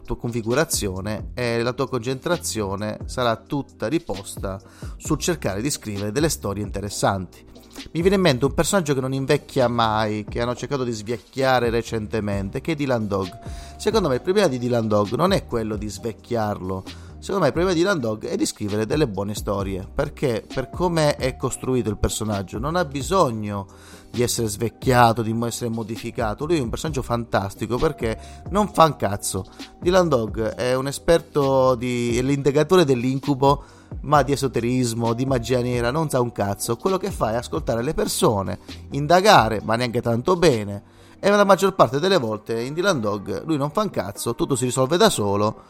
tua 0.04 0.18
configurazione 0.18 1.30
e 1.32 1.62
la 1.62 1.72
tua 1.72 1.88
concentrazione 1.88 2.98
sarà 3.06 3.36
tutta 3.36 3.88
riposta 3.88 4.60
sul 4.96 5.18
cercare 5.18 5.62
di 5.62 5.70
scrivere 5.70 6.12
delle 6.12 6.28
storie 6.28 6.62
interessanti. 6.62 7.44
Mi 7.92 8.00
viene 8.00 8.16
in 8.16 8.22
mente 8.22 8.44
un 8.44 8.54
personaggio 8.54 8.94
che 8.94 9.00
non 9.00 9.12
invecchia 9.12 9.68
mai, 9.68 10.24
che 10.28 10.40
hanno 10.40 10.54
cercato 10.54 10.84
di 10.84 10.92
svecchiare 10.92 11.70
recentemente, 11.70 12.60
che 12.60 12.72
è 12.72 12.74
Dylan 12.74 13.06
Dog. 13.06 13.38
Secondo 13.76 14.08
me 14.08 14.16
il 14.16 14.22
problema 14.22 14.48
di 14.48 14.58
Dylan 14.58 14.88
Dog 14.88 15.12
non 15.14 15.32
è 15.32 15.46
quello 15.46 15.76
di 15.76 15.88
svecchiarlo, 15.88 16.82
secondo 17.18 17.40
me 17.40 17.46
il 17.46 17.52
problema 17.52 17.72
di 17.72 17.80
Dylan 17.80 18.00
Dog 18.00 18.26
è 18.26 18.36
di 18.36 18.46
scrivere 18.46 18.86
delle 18.86 19.06
buone 19.06 19.34
storie, 19.34 19.86
perché 19.92 20.44
per 20.52 20.70
come 20.70 21.16
è 21.16 21.36
costruito 21.36 21.90
il 21.90 21.98
personaggio 21.98 22.58
non 22.58 22.76
ha 22.76 22.84
bisogno 22.84 23.66
di 24.10 24.22
essere 24.22 24.46
svecchiato, 24.46 25.22
di 25.22 25.36
essere 25.44 25.70
modificato. 25.70 26.46
Lui 26.46 26.58
è 26.58 26.60
un 26.60 26.70
personaggio 26.70 27.02
fantastico 27.02 27.78
perché 27.78 28.16
non 28.50 28.72
fa 28.72 28.84
un 28.84 28.96
cazzo. 28.96 29.44
Dylan 29.80 30.08
Dog 30.08 30.40
è 30.54 30.74
un 30.74 30.86
esperto 30.86 31.74
di... 31.74 32.16
è 32.16 32.22
l'integatore 32.22 32.84
dell'incubo 32.84 33.64
ma 34.02 34.22
di 34.22 34.32
esoterismo, 34.32 35.12
di 35.12 35.26
magia 35.26 35.60
nera, 35.60 35.90
non 35.90 36.08
sa 36.08 36.20
un 36.20 36.32
cazzo. 36.32 36.76
Quello 36.76 36.96
che 36.96 37.10
fa 37.10 37.32
è 37.32 37.36
ascoltare 37.36 37.82
le 37.82 37.94
persone, 37.94 38.58
indagare, 38.90 39.60
ma 39.62 39.76
neanche 39.76 40.00
tanto 40.00 40.36
bene. 40.36 40.92
E 41.20 41.30
la 41.30 41.44
maggior 41.44 41.74
parte 41.74 42.00
delle 42.00 42.18
volte 42.18 42.60
in 42.60 42.74
Dylan 42.74 43.00
Dog 43.00 43.44
lui 43.46 43.56
non 43.56 43.70
fa 43.70 43.82
un 43.82 43.90
cazzo, 43.90 44.34
tutto 44.34 44.56
si 44.56 44.66
risolve 44.66 44.96
da 44.96 45.08
solo. 45.08 45.62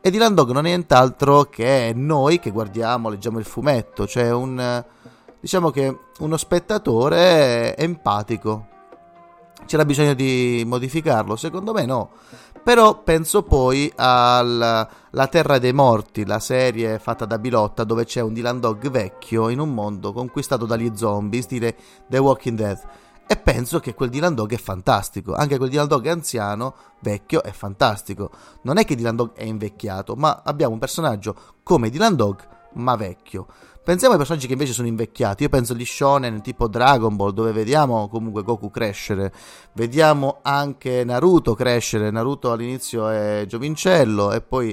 E 0.00 0.10
Dylan 0.10 0.34
Dog 0.34 0.52
non 0.52 0.66
è 0.66 0.68
nient'altro 0.68 1.44
che 1.44 1.92
noi 1.94 2.38
che 2.38 2.50
guardiamo, 2.50 3.08
leggiamo 3.08 3.38
il 3.38 3.44
fumetto, 3.44 4.06
cioè 4.06 4.30
un 4.30 4.84
diciamo 5.40 5.70
che 5.70 5.98
uno 6.18 6.36
spettatore 6.36 7.76
empatico. 7.76 8.66
C'era 9.66 9.84
bisogno 9.84 10.14
di 10.14 10.62
modificarlo? 10.66 11.36
Secondo 11.36 11.72
me 11.72 11.84
no. 11.84 12.10
Però 12.62 13.02
penso 13.02 13.42
poi 13.42 13.90
alla 13.96 14.86
Terra 15.30 15.58
dei 15.58 15.72
Morti, 15.72 16.24
la 16.24 16.38
serie 16.38 16.98
fatta 16.98 17.24
da 17.24 17.38
Bilotta 17.38 17.84
dove 17.84 18.04
c'è 18.04 18.20
un 18.20 18.32
Dylan 18.32 18.60
Dog 18.60 18.88
vecchio 18.90 19.48
in 19.48 19.58
un 19.58 19.72
mondo 19.72 20.12
conquistato 20.12 20.66
dagli 20.66 20.92
zombie, 20.94 21.42
stile 21.42 21.76
The 22.06 22.18
Walking 22.18 22.56
Dead. 22.56 22.80
E 23.26 23.36
penso 23.36 23.80
che 23.80 23.94
quel 23.94 24.10
Dylan 24.10 24.34
Dog 24.34 24.52
è 24.52 24.58
fantastico. 24.58 25.34
Anche 25.34 25.56
quel 25.56 25.70
Dylan 25.70 25.88
Dog 25.88 26.06
anziano, 26.06 26.74
vecchio, 27.00 27.42
è 27.42 27.52
fantastico. 27.52 28.30
Non 28.62 28.76
è 28.76 28.84
che 28.84 28.94
Dylan 28.94 29.16
Dog 29.16 29.32
è 29.34 29.44
invecchiato, 29.44 30.14
ma 30.14 30.42
abbiamo 30.44 30.74
un 30.74 30.80
personaggio 30.80 31.34
come 31.62 31.90
Dylan 31.90 32.16
Dog, 32.16 32.46
ma 32.74 32.94
vecchio. 32.96 33.46
Pensiamo 33.82 34.12
ai 34.12 34.18
personaggi 34.18 34.46
che 34.46 34.52
invece 34.52 34.74
sono 34.74 34.88
invecchiati. 34.88 35.44
Io 35.44 35.48
penso 35.48 35.72
agli 35.72 35.86
shonen 35.86 36.42
tipo 36.42 36.68
Dragon 36.68 37.16
Ball, 37.16 37.32
dove 37.32 37.50
vediamo 37.50 38.08
comunque 38.08 38.42
Goku 38.42 38.70
crescere. 38.70 39.32
Vediamo 39.72 40.40
anche 40.42 41.02
Naruto 41.02 41.54
crescere. 41.54 42.10
Naruto 42.10 42.52
all'inizio 42.52 43.08
è 43.08 43.44
giovincello 43.48 44.32
e 44.32 44.42
poi 44.42 44.68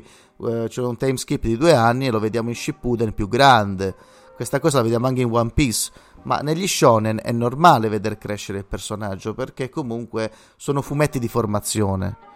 eh, 0.45 0.65
c'è 0.67 0.81
un 0.81 0.97
time 0.97 1.15
skip 1.15 1.43
di 1.43 1.55
due 1.55 1.73
anni 1.73 2.07
e 2.07 2.11
lo 2.11 2.19
vediamo 2.19 2.49
in 2.49 2.55
Shippuden 2.55 3.13
più 3.13 3.29
grande. 3.29 3.95
Questa 4.35 4.59
cosa 4.59 4.77
la 4.77 4.83
vediamo 4.83 5.07
anche 5.07 5.21
in 5.21 5.31
One 5.31 5.51
Piece. 5.53 5.89
Ma 6.23 6.39
negli 6.39 6.67
shonen 6.67 7.21
è 7.23 7.31
normale 7.31 7.87
vedere 7.87 8.17
crescere 8.17 8.57
il 8.57 8.65
personaggio 8.65 9.33
perché 9.33 9.69
comunque 9.69 10.29
sono 10.57 10.81
fumetti 10.81 11.17
di 11.17 11.29
formazione. 11.29 12.26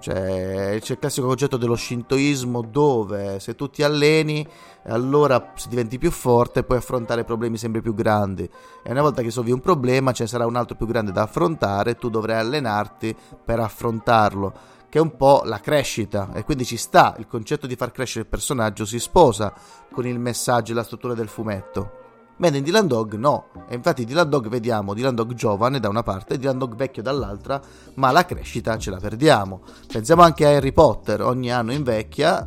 Cioè, 0.00 0.78
c'è 0.80 0.92
il 0.92 0.98
classico 0.98 1.26
concetto 1.26 1.56
dello 1.58 1.76
shintoismo 1.76 2.62
dove 2.62 3.38
se 3.38 3.54
tu 3.54 3.68
ti 3.68 3.82
alleni, 3.82 4.46
allora 4.84 5.52
diventi 5.68 5.98
più 5.98 6.10
forte 6.10 6.60
e 6.60 6.64
puoi 6.64 6.78
affrontare 6.78 7.24
problemi 7.24 7.58
sempre 7.58 7.82
più 7.82 7.94
grandi. 7.94 8.48
E 8.82 8.90
una 8.90 9.02
volta 9.02 9.18
che 9.18 9.26
risolvi 9.26 9.52
un 9.52 9.60
problema, 9.60 10.12
ce 10.12 10.22
ne 10.22 10.28
sarà 10.28 10.46
un 10.46 10.56
altro 10.56 10.76
più 10.76 10.86
grande 10.86 11.12
da 11.12 11.22
affrontare, 11.22 11.96
tu 11.96 12.08
dovrai 12.08 12.38
allenarti 12.38 13.14
per 13.44 13.60
affrontarlo. 13.60 14.78
Che 14.88 14.98
è 14.98 15.00
un 15.00 15.16
po' 15.16 15.42
la 15.44 15.60
crescita, 15.60 16.32
e 16.32 16.44
quindi 16.44 16.64
ci 16.64 16.76
sta 16.76 17.14
il 17.18 17.28
concetto 17.28 17.68
di 17.68 17.76
far 17.76 17.92
crescere 17.92 18.24
il 18.24 18.30
personaggio, 18.30 18.84
si 18.84 18.98
sposa 18.98 19.54
con 19.92 20.04
il 20.06 20.18
messaggio 20.18 20.72
e 20.72 20.74
la 20.74 20.82
struttura 20.82 21.14
del 21.14 21.28
fumetto. 21.28 21.99
Mentre 22.40 22.58
in 22.60 22.64
Dylan 22.64 22.86
Dog 22.86 23.14
no, 23.16 23.48
e 23.68 23.74
infatti 23.74 24.06
Dylan 24.06 24.30
Dog 24.30 24.48
vediamo 24.48 24.94
Dylan 24.94 25.14
Dog 25.14 25.34
giovane 25.34 25.78
da 25.78 25.90
una 25.90 26.02
parte 26.02 26.34
e 26.34 26.38
Dylan 26.38 26.56
Dog 26.56 26.74
vecchio 26.74 27.02
dall'altra, 27.02 27.60
ma 27.94 28.10
la 28.12 28.24
crescita 28.24 28.78
ce 28.78 28.90
la 28.90 28.96
perdiamo. 28.96 29.60
Pensiamo 29.86 30.22
anche 30.22 30.46
a 30.46 30.56
Harry 30.56 30.72
Potter, 30.72 31.20
ogni 31.20 31.52
anno 31.52 31.72
invecchia, 31.72 32.46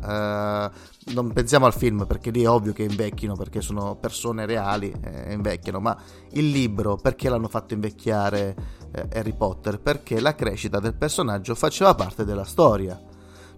eh, 0.66 0.70
non 1.12 1.32
pensiamo 1.32 1.66
al 1.66 1.74
film 1.74 2.06
perché 2.06 2.30
lì 2.30 2.42
è 2.42 2.48
ovvio 2.48 2.72
che 2.72 2.82
invecchino 2.82 3.36
perché 3.36 3.60
sono 3.60 3.94
persone 3.94 4.46
reali 4.46 4.90
e 4.90 5.26
eh, 5.28 5.32
invecchiano, 5.32 5.78
ma 5.78 5.96
il 6.32 6.50
libro 6.50 6.96
perché 6.96 7.28
l'hanno 7.28 7.48
fatto 7.48 7.74
invecchiare 7.74 8.56
eh, 8.90 9.08
Harry 9.12 9.32
Potter? 9.36 9.78
Perché 9.78 10.18
la 10.18 10.34
crescita 10.34 10.80
del 10.80 10.94
personaggio 10.94 11.54
faceva 11.54 11.94
parte 11.94 12.24
della 12.24 12.44
storia 12.44 13.00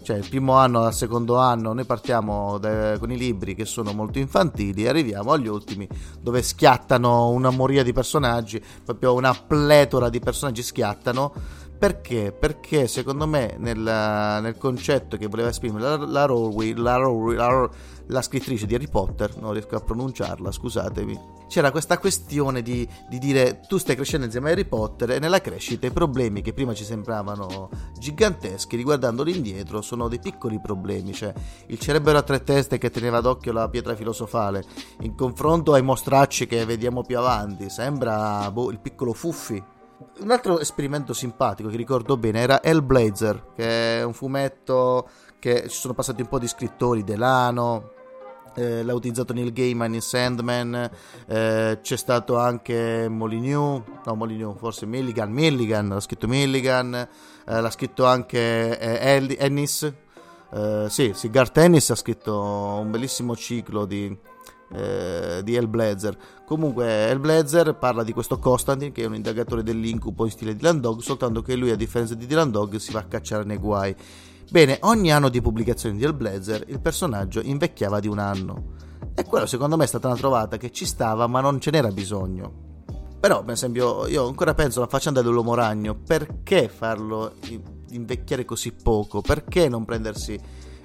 cioè 0.06 0.18
il 0.18 0.28
primo 0.28 0.52
anno 0.52 0.84
al 0.84 0.94
secondo 0.94 1.36
anno 1.36 1.72
noi 1.72 1.84
partiamo 1.84 2.58
da, 2.58 2.96
con 2.96 3.10
i 3.10 3.16
libri 3.16 3.56
che 3.56 3.64
sono 3.64 3.92
molto 3.92 4.20
infantili 4.20 4.84
e 4.84 4.88
arriviamo 4.88 5.32
agli 5.32 5.48
ultimi 5.48 5.88
dove 6.20 6.42
schiattano 6.42 7.30
una 7.30 7.50
moria 7.50 7.82
di 7.82 7.92
personaggi, 7.92 8.62
proprio 8.84 9.14
una 9.14 9.34
pletora 9.34 10.08
di 10.08 10.20
personaggi 10.20 10.62
schiattano. 10.62 11.32
Perché? 11.78 12.33
Perché 12.33 12.87
secondo 12.87 13.26
me 13.26 13.56
nel, 13.59 13.78
nel 13.78 14.56
concetto 14.56 15.18
che 15.18 15.26
voleva 15.26 15.50
esprimere 15.50 15.85
la, 15.85 15.97
la, 16.06 16.25
Rowley, 16.25 16.75
la, 16.75 16.97
Rowley, 16.97 17.37
la, 17.37 17.71
la 18.06 18.23
scrittrice 18.23 18.64
di 18.64 18.75
Harry 18.75 18.88
Potter, 18.88 19.37
non 19.38 19.52
riesco 19.52 19.76
a 19.76 19.80
pronunciarla, 19.80 20.50
scusatemi, 20.50 21.35
c'era 21.49 21.71
questa 21.71 21.99
questione 21.99 22.62
di, 22.62 22.88
di, 23.09 23.18
dire 23.18 23.61
tu 23.68 23.76
stai 23.76 23.95
crescendo 23.95 24.25
insieme 24.25 24.49
a 24.49 24.52
Harry 24.52 24.64
Potter 24.64 25.11
e 25.12 25.18
nella 25.18 25.40
crescita 25.40 25.87
i 25.87 25.92
problemi 25.92 26.40
che 26.40 26.54
prima 26.54 26.73
ci 26.73 26.83
sembravano 26.83 27.68
giganteschi 27.99 28.75
riguardandoli 28.75 29.37
indietro 29.37 29.83
sono 29.83 30.09
dei 30.09 30.18
piccoli 30.18 30.59
problemi, 30.59 31.12
cioè 31.12 31.33
il 31.66 31.78
cerebro 31.78 32.16
a 32.16 32.23
tre 32.23 32.42
teste 32.42 32.78
che 32.78 32.90
teneva 32.90 33.21
d'occhio 33.21 33.52
la 33.52 33.68
pietra 33.68 33.95
filosofale 33.95 34.64
in 35.00 35.14
confronto 35.14 35.75
ai 35.75 35.83
mostracci 35.83 36.47
che 36.47 36.64
vediamo 36.64 37.02
più 37.02 37.18
avanti, 37.18 37.68
sembra 37.68 38.50
boh, 38.50 38.71
il 38.71 38.80
piccolo 38.80 39.12
Fuffi. 39.12 39.75
Un 40.18 40.30
altro 40.30 40.58
esperimento 40.61 41.12
simpatico 41.12 41.68
che 41.68 41.76
ricordo 41.76 42.16
bene 42.16 42.40
era 42.40 42.62
Hellblazer, 42.62 43.52
che 43.54 43.99
è 43.99 44.02
un 44.02 44.14
fumetto 44.14 45.08
che 45.38 45.68
ci 45.68 45.76
sono 45.78 45.92
passati 45.92 46.23
un 46.23 46.28
po' 46.28 46.38
di 46.38 46.49
scrittori, 46.49 47.04
Delano, 47.04 47.90
eh, 48.54 48.82
l'ha 48.82 48.94
utilizzato 48.94 49.35
Neil 49.35 49.52
Gaiman 49.52 49.92
in 49.92 50.00
Sandman, 50.00 50.90
eh, 51.26 51.78
c'è 51.82 51.96
stato 51.96 52.38
anche 52.38 53.08
Molyneux, 53.11 53.82
no 54.06 54.14
Molyneux, 54.14 54.58
forse 54.58 54.87
Milligan, 54.87 55.30
Milligan, 55.30 55.88
l'ha 55.88 56.00
scritto 56.00 56.26
Milligan, 56.26 56.94
eh, 56.94 57.61
l'ha 57.61 57.70
scritto 57.70 58.06
anche 58.06 58.78
eh, 58.78 59.37
Ennis, 59.38 59.92
eh, 60.50 60.87
sì, 60.88 61.12
sì, 61.14 61.28
Garth 61.28 61.58
Ennis 61.58 61.90
ha 61.90 61.94
scritto 61.94 62.35
un 62.40 62.90
bellissimo 62.90 63.37
ciclo 63.37 63.85
di, 63.85 64.16
eh, 64.73 65.40
di 65.42 65.54
Hellblazer. 65.54 66.16
Comunque 66.44 66.87
Hellblazer 66.87 67.75
parla 67.76 68.02
di 68.02 68.12
questo 68.12 68.38
Constantine 68.38 68.92
che 68.92 69.02
è 69.02 69.06
un 69.06 69.14
indagatore 69.14 69.62
dell'incubo 69.62 70.25
in 70.25 70.30
stile 70.30 70.56
Dylan 70.56 70.80
Dog, 70.80 71.00
soltanto 71.00 71.42
che 71.42 71.56
lui 71.56 71.70
a 71.70 71.76
differenza 71.76 72.14
di 72.14 72.26
Dylan 72.26 72.50
Dog 72.50 72.76
si 72.76 72.92
va 72.92 73.00
a 73.00 73.04
cacciare 73.04 73.44
nei 73.44 73.58
guai 73.58 73.94
Bene, 74.49 74.78
ogni 74.82 75.11
anno 75.11 75.28
di 75.28 75.40
pubblicazione 75.40 75.96
di 75.96 76.04
Hellblazer 76.04 76.66
il 76.68 76.80
personaggio 76.80 77.40
invecchiava 77.40 77.99
di 77.99 78.06
un 78.06 78.18
anno. 78.18 78.75
E 79.12 79.25
quello 79.25 79.44
secondo 79.44 79.76
me 79.76 79.85
è 79.85 79.88
stata 79.88 80.06
una 80.06 80.16
trovata 80.16 80.56
che 80.56 80.70
ci 80.70 80.85
stava, 80.87 81.26
ma 81.26 81.40
non 81.40 81.61
ce 81.61 81.73
n'era 81.73 81.88
bisogno. 81.88 82.85
Però, 83.18 83.42
per 83.42 83.54
esempio, 83.54 84.06
io 84.06 84.26
ancora 84.26 84.54
penso 84.54 84.78
alla 84.78 84.88
faccenda 84.88 85.20
dell'uomo 85.20 85.54
ragno, 85.54 85.96
perché 85.96 86.68
farlo 86.68 87.32
invecchiare 87.90 88.44
così 88.44 88.73
poco? 88.73 89.20
Perché 89.20 89.68
non 89.68 89.85
prendersi 89.85 90.38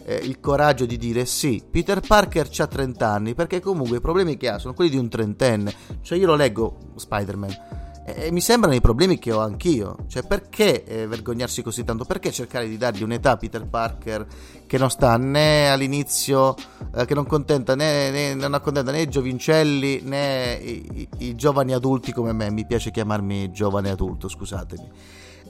eh, 0.06 0.16
il 0.16 0.40
coraggio 0.40 0.86
di 0.86 0.98
dire 0.98 1.26
sì, 1.26 1.64
Peter 1.70 2.00
Parker 2.00 2.50
ha 2.58 2.68
30 2.68 3.08
anni, 3.08 3.34
perché 3.34 3.60
comunque 3.60 3.98
i 3.98 4.02
problemi 4.02 4.38
che 4.38 4.50
ha 4.50 4.58
sono 4.58 4.74
quelli 4.74 4.92
di 4.92 4.98
un 4.98 5.10
trentenne. 5.10 5.74
Cioè 6.02 6.18
io 6.18 6.28
lo 6.28 6.36
leggo 6.36 6.78
Spider-Man 6.96 7.80
e 8.04 8.32
mi 8.32 8.42
sembrano 8.42 8.76
i 8.76 8.82
problemi 8.82 9.20
che 9.20 9.32
ho 9.32 9.40
anch'io. 9.40 9.98
Cioè, 10.08 10.24
perché 10.24 10.84
eh, 10.84 11.08
vergognarsi 11.08 11.62
così 11.62 11.84
tanto? 11.84 12.06
Perché 12.06 12.32
cercare 12.32 12.68
di 12.68 12.78
dargli 12.78 13.04
un'età 13.04 13.32
a 13.32 13.38
Peter 13.38 13.66
Parker 13.66 14.26
che 14.66 14.78
non 14.78 14.90
sta 14.90 15.18
né 15.18 15.70
all'inizio, 15.70 16.56
eh, 16.96 17.06
che 17.06 17.14
non, 17.14 17.26
contenta 17.26 17.76
né, 17.76 18.10
né, 18.10 18.34
non 18.34 18.54
accontenta 18.54 18.92
né 18.92 19.02
i 19.02 19.10
giovincelli 19.10 20.02
né 20.04 20.54
i, 20.54 20.86
i, 20.94 21.28
i, 21.28 21.36
giovani 21.36 21.74
adulti 21.74 22.12
come 22.12 22.34
me. 22.34 22.50
Mi 22.50 22.66
piace 22.66 22.92
chiamarmi 22.92 23.52
giovane 23.52 23.90
adulto, 23.90 24.28
scusatemi. 24.28 24.90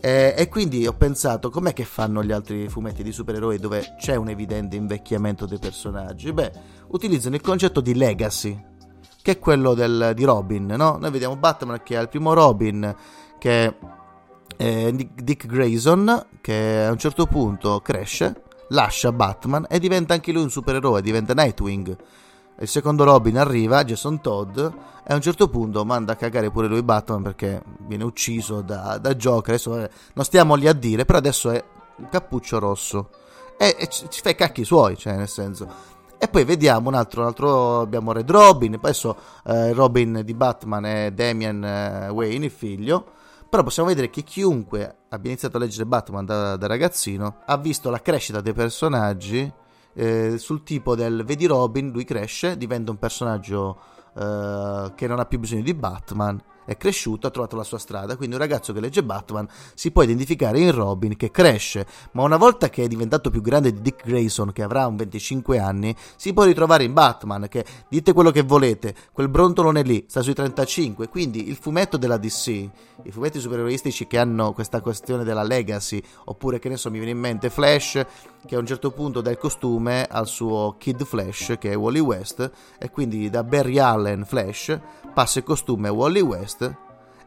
Eh, 0.04 0.34
e 0.36 0.50
quindi 0.50 0.88
ho 0.88 0.94
pensato, 0.94 1.52
com'è 1.52 1.74
che 1.74 1.86
fanno 1.86 2.24
gli 2.24 2.32
altri 2.32 2.68
fumetti 2.68 3.04
di 3.04 3.12
supereroi 3.12 3.60
dove 3.60 3.96
c'è 4.00 4.16
un 4.16 4.30
evidente 4.30 4.76
invecchiamento 4.76 5.46
dei 5.46 5.60
personaggi? 5.60 6.34
Beh, 6.34 6.52
utilizzano 6.88 7.36
il 7.36 7.42
concetto 7.42 7.82
di 7.82 7.94
legacy 7.94 8.70
che 9.22 9.34
è 9.34 9.40
quello 9.40 9.76
del, 9.76 10.14
di 10.16 10.24
Robin, 10.24 10.66
no? 10.66 10.98
Noi 11.00 11.12
vediamo 11.12 11.36
Batman 11.36 11.82
che 11.84 11.96
ha 11.96 12.02
il 12.02 12.10
primo 12.10 12.34
Robin, 12.34 12.96
che 13.38 13.76
è 14.58 14.92
Dick 14.92 15.46
Grayson, 15.46 16.26
che 16.42 16.84
a 16.84 16.92
un 16.92 16.98
certo 16.98 17.28
punto 17.28 17.80
cresce, 17.82 18.42
lascia 18.70 19.12
Batman 19.12 19.68
e 19.70 19.78
diventa 19.78 20.16
anche 20.16 20.32
lui 20.32 20.42
un 20.42 20.50
supereroe, 20.50 21.04
diventa 21.04 21.34
Nightwing. 21.36 21.96
Il 22.62 22.68
secondo 22.68 23.04
Robin 23.04 23.38
arriva, 23.38 23.84
Jason 23.84 24.22
Todd, 24.22 24.58
e 24.58 24.72
a 25.08 25.16
un 25.16 25.22
certo 25.22 25.50
punto 25.50 25.84
manda 25.84 26.14
a 26.14 26.16
cagare 26.16 26.52
pure 26.52 26.68
lui 26.68 26.84
Batman 26.84 27.24
perché 27.24 27.64
viene 27.88 28.04
ucciso 28.04 28.62
da, 28.62 28.98
da 29.00 29.16
Joker. 29.16 29.56
Adesso 29.56 29.90
non 30.14 30.26
stiamo 30.26 30.56
lì 30.56 30.68
a 30.68 30.74
dire, 30.74 31.04
però 31.06 31.18
adesso 31.18 31.50
è 31.50 31.64
un 31.98 32.10
cappuccio 32.10 32.60
rosso. 32.60 33.10
E, 33.58 33.76
e 33.80 33.88
ci 33.88 34.22
fa 34.22 34.30
i 34.30 34.36
cacchi 34.36 34.64
suoi, 34.64 34.96
cioè 34.98 35.16
nel 35.16 35.28
senso 35.28 35.90
e 36.24 36.28
poi 36.28 36.44
vediamo 36.44 36.90
un 36.90 36.94
altro, 36.94 37.22
un 37.22 37.28
altro 37.28 37.82
abbiamo 37.82 38.12
Red 38.12 38.30
Robin, 38.30 38.76
adesso 38.76 39.18
eh, 39.44 39.74
Robin 39.74 40.22
di 40.24 40.36
Batman 40.36 40.86
è 40.86 41.12
Damian 41.12 41.64
eh, 41.64 42.10
Wayne, 42.10 42.46
il 42.46 42.52
figlio. 42.52 43.06
Però 43.50 43.64
possiamo 43.64 43.90
vedere 43.90 44.12
che 44.12 44.22
chiunque 44.22 44.98
abbia 45.10 45.32
iniziato 45.32 45.58
a 45.58 45.60
leggere 45.62 45.88
Batman 45.88 46.24
da, 46.24 46.58
da 46.58 46.68
ragazzino 46.68 47.38
ha 47.44 47.58
visto 47.58 47.90
la 47.90 48.00
crescita 48.04 48.40
dei 48.40 48.54
personaggi 48.54 49.52
eh, 49.94 50.38
sul 50.38 50.64
tipo 50.64 50.96
del 50.96 51.24
vedi 51.26 51.46
Robin, 51.46 51.90
lui 51.90 52.04
cresce, 52.04 52.58
diventa 52.58 52.92
un 52.92 52.98
personaggio 52.98 53.80
eh, 54.18 54.92
che 54.96 55.08
non 55.08 55.20
ha 55.20 55.26
più 55.26 55.40
bisogno 55.40 55.64
di 55.64 55.74
Batman 55.74 56.42
è 56.66 56.78
cresciuto, 56.78 57.28
ha 57.28 57.30
trovato 57.30 57.56
la 57.56 57.64
sua 57.64 57.78
strada, 57.78 58.16
quindi 58.16 58.36
un 58.36 58.42
ragazzo 58.42 58.74
che 58.74 58.80
legge 58.80 59.04
Batman 59.04 59.48
si 59.74 59.92
può 59.92 60.04
identificare 60.04 60.60
in 60.60 60.72
Robin 60.72 61.16
che 61.16 61.32
cresce, 61.32 61.86
ma 62.12 62.24
una 62.24 62.38
volta 62.38 62.70
che 62.70 62.84
è 62.84 62.88
diventato 62.88 63.30
più 63.30 63.42
grande 63.42 63.74
di 63.74 63.82
Dick 63.82 64.06
Grayson 64.06 64.52
che 64.52 64.64
avrà 64.64 64.88
un 64.88 64.96
25 64.96 65.60
anni, 65.60 65.96
si 66.16 66.34
può 66.34 66.44
ritrovare 66.44 66.84
in 66.84 66.94
Batman 66.94 67.48
che 67.50 67.66
dite 67.88 68.14
quello 68.14 68.32
che 68.32 68.44
volete, 68.44 68.96
quel 69.12 69.30
brontolone 69.30 69.82
lì 69.82 70.06
sta 70.08 70.22
sui 70.22 70.34
35, 70.34 71.08
quindi 71.10 71.50
il 71.50 71.56
fumetto 71.56 71.98
della 71.98 72.18
DC, 72.18 72.48
i 72.48 73.12
fumetti 73.12 73.40
supereroistici 73.40 74.08
che 74.08 74.18
hanno 74.18 74.54
questa 74.54 74.82
questione 74.82 75.24
della 75.24 75.44
legacy, 75.44 76.02
oppure 76.26 76.60
che 76.60 76.70
ne 76.70 76.78
so, 76.78 76.90
mi 76.90 76.98
viene 76.98 77.12
in 77.12 77.20
mente 77.20 77.50
Flash 77.50 78.06
che 78.46 78.56
a 78.56 78.60
un 78.60 78.66
certo 78.66 78.92
punto 78.92 79.22
dà 79.22 79.30
il 79.30 79.38
costume 79.38 80.08
al 80.10 80.28
suo 80.28 80.76
Kid 80.78 81.04
Flash 81.04 81.56
che 81.60 81.72
è 81.72 81.78
Wally 81.78 82.00
West 82.00 82.50
e 82.80 82.90
quindi 82.90 83.30
da 83.30 83.44
Barry 83.44 83.78
Allen 83.78 84.26
Flash 84.26 84.80
passa 85.14 85.40
il 85.40 85.46
costume 85.46 85.90
a 85.90 85.92
Wally 85.92 86.22
West 86.22 86.51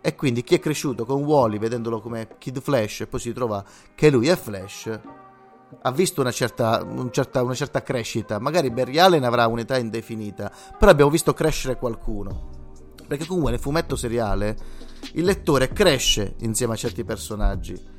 e 0.01 0.15
quindi 0.15 0.43
chi 0.43 0.57
è 0.57 0.59
cresciuto 0.59 1.05
con 1.05 1.23
Wally 1.23 1.59
vedendolo 1.59 2.01
come 2.01 2.37
Kid 2.39 2.61
Flash 2.61 3.01
e 3.01 3.07
poi 3.07 3.21
si 3.21 3.33
trova 3.33 3.65
che 3.95 4.11
lui 4.11 4.29
è 4.29 4.37
Flash 4.37 5.01
ha 5.81 5.91
visto 5.91 6.21
una 6.21 6.31
certa, 6.31 6.85
un 6.85 7.11
certa, 7.11 7.43
una 7.43 7.55
certa 7.55 7.83
crescita 7.83 8.39
magari 8.39 8.71
Barry 8.71 8.99
Allen 8.99 9.25
avrà 9.25 9.47
un'età 9.47 9.79
indefinita 9.79 10.53
però 10.79 10.91
abbiamo 10.91 11.11
visto 11.11 11.33
crescere 11.33 11.77
qualcuno 11.77 12.51
perché 13.07 13.27
comunque 13.27 13.53
nel 13.53 13.61
fumetto 13.61 13.97
seriale 13.97 14.57
il 15.13 15.25
lettore 15.25 15.73
cresce 15.73 16.35
insieme 16.41 16.75
a 16.75 16.77
certi 16.77 17.05
personaggi 17.05 17.93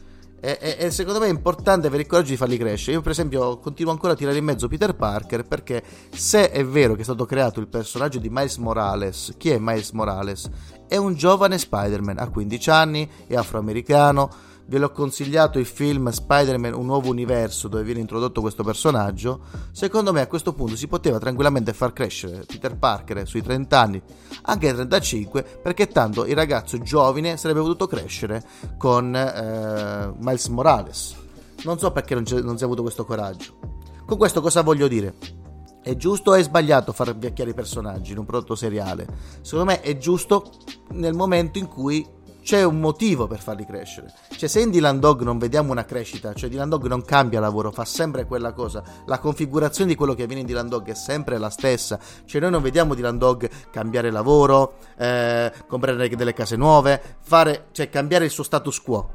e, 0.45 0.59
e, 0.61 0.75
e, 0.77 0.91
secondo 0.91 1.19
me 1.19 1.25
è 1.25 1.29
importante 1.29 1.87
avere 1.87 2.03
il 2.03 2.07
coraggio 2.07 2.29
di 2.29 2.37
farli 2.37 2.57
crescere. 2.57 2.91
Io, 2.91 3.01
per 3.01 3.13
esempio, 3.13 3.57
continuo 3.57 3.91
ancora 3.91 4.13
a 4.13 4.15
tirare 4.15 4.37
in 4.37 4.43
mezzo 4.43 4.67
Peter 4.67 4.93
Parker 4.93 5.43
perché 5.43 5.81
se 6.11 6.51
è 6.51 6.63
vero 6.63 6.93
che 6.93 7.01
è 7.01 7.03
stato 7.03 7.25
creato 7.25 7.59
il 7.59 7.67
personaggio 7.67 8.19
di 8.19 8.29
Miles 8.29 8.57
Morales, 8.57 9.33
chi 9.37 9.49
è 9.49 9.57
Miles 9.57 9.89
Morales? 9.89 10.47
È 10.87 10.97
un 10.97 11.15
giovane 11.15 11.57
Spider-Man, 11.57 12.19
ha 12.19 12.29
15 12.29 12.69
anni, 12.69 13.09
è 13.27 13.35
afroamericano 13.35 14.53
ve 14.67 14.79
l'ho 14.79 14.91
consigliato 14.91 15.59
il 15.59 15.65
film 15.65 16.09
Spider-Man 16.09 16.73
Un 16.73 16.85
nuovo 16.85 17.09
universo 17.09 17.67
dove 17.67 17.83
viene 17.83 17.99
introdotto 17.99 18.41
questo 18.41 18.63
personaggio, 18.63 19.41
secondo 19.71 20.11
me 20.11 20.21
a 20.21 20.27
questo 20.27 20.53
punto 20.53 20.75
si 20.75 20.87
poteva 20.87 21.19
tranquillamente 21.19 21.73
far 21.73 21.93
crescere 21.93 22.45
Peter 22.45 22.75
Parker 22.75 23.27
sui 23.27 23.41
30 23.41 23.79
anni, 23.79 24.01
anche 24.43 24.67
ai 24.67 24.73
35, 24.73 25.43
perché 25.61 25.87
tanto 25.87 26.25
il 26.25 26.35
ragazzo 26.35 26.77
giovane 26.79 27.37
sarebbe 27.37 27.59
potuto 27.59 27.87
crescere 27.87 28.43
con 28.77 29.15
eh, 29.15 30.13
Miles 30.17 30.47
Morales. 30.47 31.15
Non 31.63 31.79
so 31.79 31.91
perché 31.91 32.13
non 32.15 32.25
si 32.25 32.35
è 32.35 32.63
avuto 32.63 32.81
questo 32.81 33.05
coraggio. 33.05 33.57
Con 34.05 34.17
questo 34.17 34.41
cosa 34.41 34.61
voglio 34.61 34.87
dire? 34.87 35.44
È 35.85 35.95
giusto 35.95 36.31
o 36.31 36.33
è 36.33 36.41
sbagliato 36.41 36.93
far 36.93 37.09
invecchiare 37.09 37.51
i 37.51 37.53
personaggi 37.53 38.13
in 38.13 38.17
un 38.17 38.25
prodotto 38.25 38.55
seriale? 38.55 39.05
Secondo 39.41 39.65
me 39.65 39.81
è 39.81 39.95
giusto 39.99 40.49
nel 40.93 41.13
momento 41.13 41.59
in 41.59 41.67
cui 41.67 42.03
c'è 42.41 42.63
un 42.63 42.79
motivo 42.79 43.27
per 43.27 43.39
farli 43.39 43.67
crescere. 43.67 44.11
Cioè, 44.35 44.49
se 44.49 44.61
in 44.61 44.71
Dylan 44.71 44.99
Dog 44.99 45.21
non 45.21 45.37
vediamo 45.37 45.71
una 45.71 45.85
crescita, 45.85 46.33
cioè 46.33 46.49
Dylan 46.49 46.69
Dog 46.69 46.87
non 46.87 47.03
cambia 47.03 47.39
lavoro, 47.39 47.71
fa 47.71 47.85
sempre 47.85 48.25
quella 48.25 48.51
cosa, 48.51 48.81
la 49.05 49.19
configurazione 49.19 49.91
di 49.91 49.95
quello 49.95 50.15
che 50.15 50.23
avviene 50.23 50.41
in 50.41 50.47
Dylan 50.47 50.69
Dog 50.69 50.87
è 50.89 50.95
sempre 50.95 51.37
la 51.37 51.51
stessa. 51.51 51.99
Cioè, 52.25 52.41
noi 52.41 52.49
non 52.49 52.63
vediamo 52.63 52.95
Dylan 52.95 53.19
Dog 53.19 53.47
cambiare 53.69 54.09
lavoro, 54.09 54.77
eh, 54.97 55.53
comprare 55.67 56.09
delle 56.09 56.33
case 56.33 56.55
nuove, 56.55 56.99
fare, 57.21 57.67
cioè 57.73 57.89
cambiare 57.89 58.25
il 58.25 58.31
suo 58.31 58.41
status 58.43 58.81
quo 58.81 59.14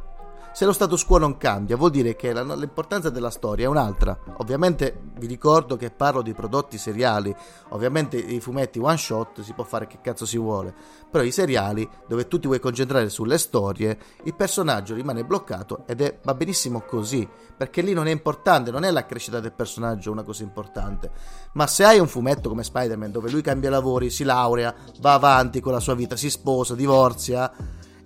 se 0.52 0.64
lo 0.64 0.73
status 0.73 1.04
quo 1.04 1.19
non 1.19 1.37
cambia, 1.37 1.76
vuol 1.76 1.90
dire 1.90 2.16
che 2.16 2.33
la, 2.33 2.42
l'importanza 2.42 3.09
della 3.09 3.30
storia 3.30 3.66
è 3.66 3.69
un'altra. 3.69 4.19
Ovviamente 4.38 5.00
vi 5.19 5.26
ricordo 5.26 5.76
che 5.76 5.90
parlo 5.90 6.23
di 6.23 6.35
prodotti 6.35 6.76
seriali, 6.76 7.35
ovviamente 7.69 8.16
i 8.16 8.40
fumetti 8.40 8.78
one 8.78 8.97
shot 8.97 9.42
si 9.42 9.52
può 9.52 9.64
fare 9.64 9.87
che 9.87 10.00
cazzo 10.02 10.26
si 10.26 10.38
vuole, 10.38 10.75
però 11.11 11.23
i 11.23 11.30
seriali 11.30 11.88
dove 12.07 12.26
tu 12.26 12.38
ti 12.38 12.47
vuoi 12.47 12.59
concentrare 12.59 13.09
sulle 13.09 13.38
storie, 13.38 13.99
il 14.25 14.35
personaggio 14.35 14.95
rimane 14.95 15.25
bloccato 15.25 15.85
ed 15.87 16.00
è, 16.00 16.19
va 16.23 16.35
benissimo 16.35 16.80
così, 16.80 17.28
perché 17.57 17.80
lì 17.80 17.92
non 17.92 18.09
è 18.09 18.11
importante, 18.11 18.71
non 18.71 18.85
è 18.85 18.90
la 18.90 19.07
crescita 19.07 19.38
del 19.38 19.52
personaggio 19.52 20.11
una 20.11 20.25
cosa 20.25 20.42
importante, 20.42 21.11
ma 21.52 21.66
se 21.66 21.85
hai 21.85 22.00
un 22.00 22.09
fumetto 22.09 22.49
come 22.49 22.64
Spider-Man 22.64 23.12
dove 23.12 23.30
lui 23.30 23.42
cambia 23.42 23.71
lavori, 23.71 24.11
si 24.11 24.25
laurea, 24.25 24.75
va 25.00 25.14
avanti 25.14 25.61
con 25.61 25.73
la 25.73 25.80
sua 25.80 25.95
vita, 25.95 26.16
si 26.16 26.28
sposa, 26.28 26.75
divorzia, 26.75 27.52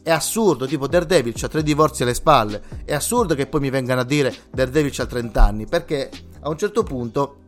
è 0.04 0.10
assurdo, 0.10 0.66
tipo 0.66 0.86
Daredevil 0.86 1.34
ha 1.40 1.48
tre 1.48 1.62
divorzi 1.62 2.02
alle 2.02 2.12
spalle. 2.12 2.62
È 2.84 2.92
assurdo 2.92 3.34
che 3.34 3.46
poi 3.46 3.60
mi 3.60 3.70
vengano 3.70 4.02
a 4.02 4.04
dire 4.04 4.34
Daredevil 4.50 4.92
ha 5.00 5.06
30 5.06 5.42
anni, 5.42 5.66
perché 5.66 6.10
a 6.40 6.50
un 6.50 6.58
certo 6.58 6.82
punto 6.82 7.38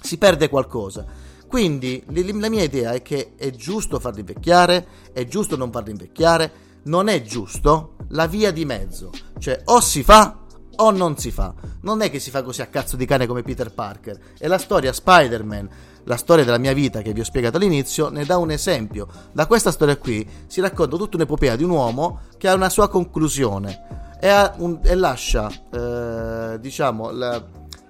si 0.00 0.16
perde 0.16 0.48
qualcosa. 0.48 1.04
Quindi 1.48 2.04
la 2.06 2.48
mia 2.48 2.62
idea 2.62 2.92
è 2.92 3.02
che 3.02 3.32
è 3.36 3.50
giusto 3.50 3.98
farli 3.98 4.20
invecchiare, 4.20 4.86
è 5.12 5.26
giusto 5.26 5.56
non 5.56 5.72
farli 5.72 5.90
invecchiare, 5.90 6.52
non 6.84 7.08
è 7.08 7.20
giusto 7.22 7.96
la 8.10 8.28
via 8.28 8.52
di 8.52 8.64
mezzo. 8.64 9.10
Cioè 9.36 9.62
o 9.64 9.80
si 9.80 10.04
fa 10.04 10.38
o 10.76 10.90
non 10.92 11.18
si 11.18 11.32
fa. 11.32 11.52
Non 11.80 12.00
è 12.00 12.10
che 12.10 12.20
si 12.20 12.30
fa 12.30 12.44
così 12.44 12.62
a 12.62 12.66
cazzo 12.66 12.94
di 12.94 13.06
cane 13.06 13.26
come 13.26 13.42
Peter 13.42 13.72
Parker. 13.72 14.20
E 14.38 14.46
la 14.46 14.58
storia 14.58 14.92
Spider-Man 14.92 15.68
la 16.04 16.16
storia 16.16 16.44
della 16.44 16.58
mia 16.58 16.72
vita 16.72 17.02
che 17.02 17.12
vi 17.12 17.20
ho 17.20 17.24
spiegato 17.24 17.56
all'inizio 17.56 18.08
ne 18.08 18.24
dà 18.24 18.36
un 18.38 18.50
esempio. 18.50 19.06
Da 19.32 19.46
questa 19.46 19.70
storia 19.70 19.96
qui 19.96 20.26
si 20.46 20.60
racconta 20.60 20.96
tutta 20.96 21.16
un'epopea 21.16 21.56
di 21.56 21.64
un 21.64 21.70
uomo 21.70 22.20
che 22.38 22.48
ha 22.48 22.54
una 22.54 22.68
sua 22.68 22.88
conclusione 22.88 24.16
e, 24.20 24.50
un, 24.56 24.78
e 24.82 24.94
lascia, 24.94 25.50
eh, 25.70 26.58
diciamo, 26.60 27.10
la, 27.10 27.42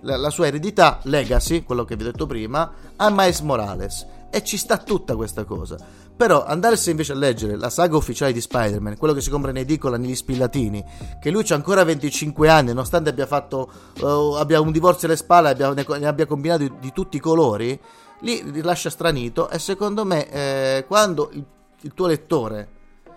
la, 0.05 0.17
la, 0.17 0.31
sua 0.31 0.47
eredità, 0.47 1.01
legacy, 1.03 1.65
quello 1.65 1.85
che 1.85 1.97
vi 1.97 2.03
ho 2.03 2.07
detto 2.07 2.27
prima, 2.27 2.71
a 2.97 3.11
Miles 3.11 3.41
Morales. 3.41 4.07
E 4.31 4.43
ci 4.43 4.57
sta 4.57 4.79
tutta 4.79 5.17
questa 5.17 5.45
cosa. 5.45 5.77
Però 6.17 6.45
andarsi 6.45 6.91
invece 6.91 7.13
a 7.13 7.17
leggere 7.17 7.57
la 7.57 7.71
saga 7.71 7.97
ufficiale 7.97 8.33
di 8.33 8.41
Spider-Man, 8.41 8.97
quello 8.97 9.15
che 9.15 9.21
si 9.21 9.31
compra 9.31 9.51
in 9.51 9.57
edicola 9.57 9.97
negli 9.97 10.15
spillatini, 10.15 10.85
che 11.21 11.31
lui 11.31 11.43
c'ha 11.43 11.57
ancora 11.57 11.83
25 11.83 12.49
anni, 12.49 12.69
nonostante 12.69 13.11
abbia 13.11 13.27
fatto 13.27 13.69
uh, 14.01 14.35
abbia 14.35 14.61
un 14.61 14.71
divorzio 14.71 15.09
alle 15.09 15.17
spalle, 15.17 15.49
abbia, 15.49 15.73
ne, 15.73 16.07
abbia 16.07 16.27
combinato 16.27 16.63
di, 16.63 16.73
di 16.79 16.93
tutti 16.93 17.17
i 17.17 17.21
colori, 17.21 17.79
lì 18.21 18.63
lascia 18.63 18.91
stranito 18.91 19.49
e 19.51 19.59
secondo 19.59 20.05
me 20.05 20.29
eh, 20.31 20.85
quando 20.87 21.31
il, 21.33 21.45
il, 21.81 21.93
tuo 21.95 22.07
lettore 22.07 22.69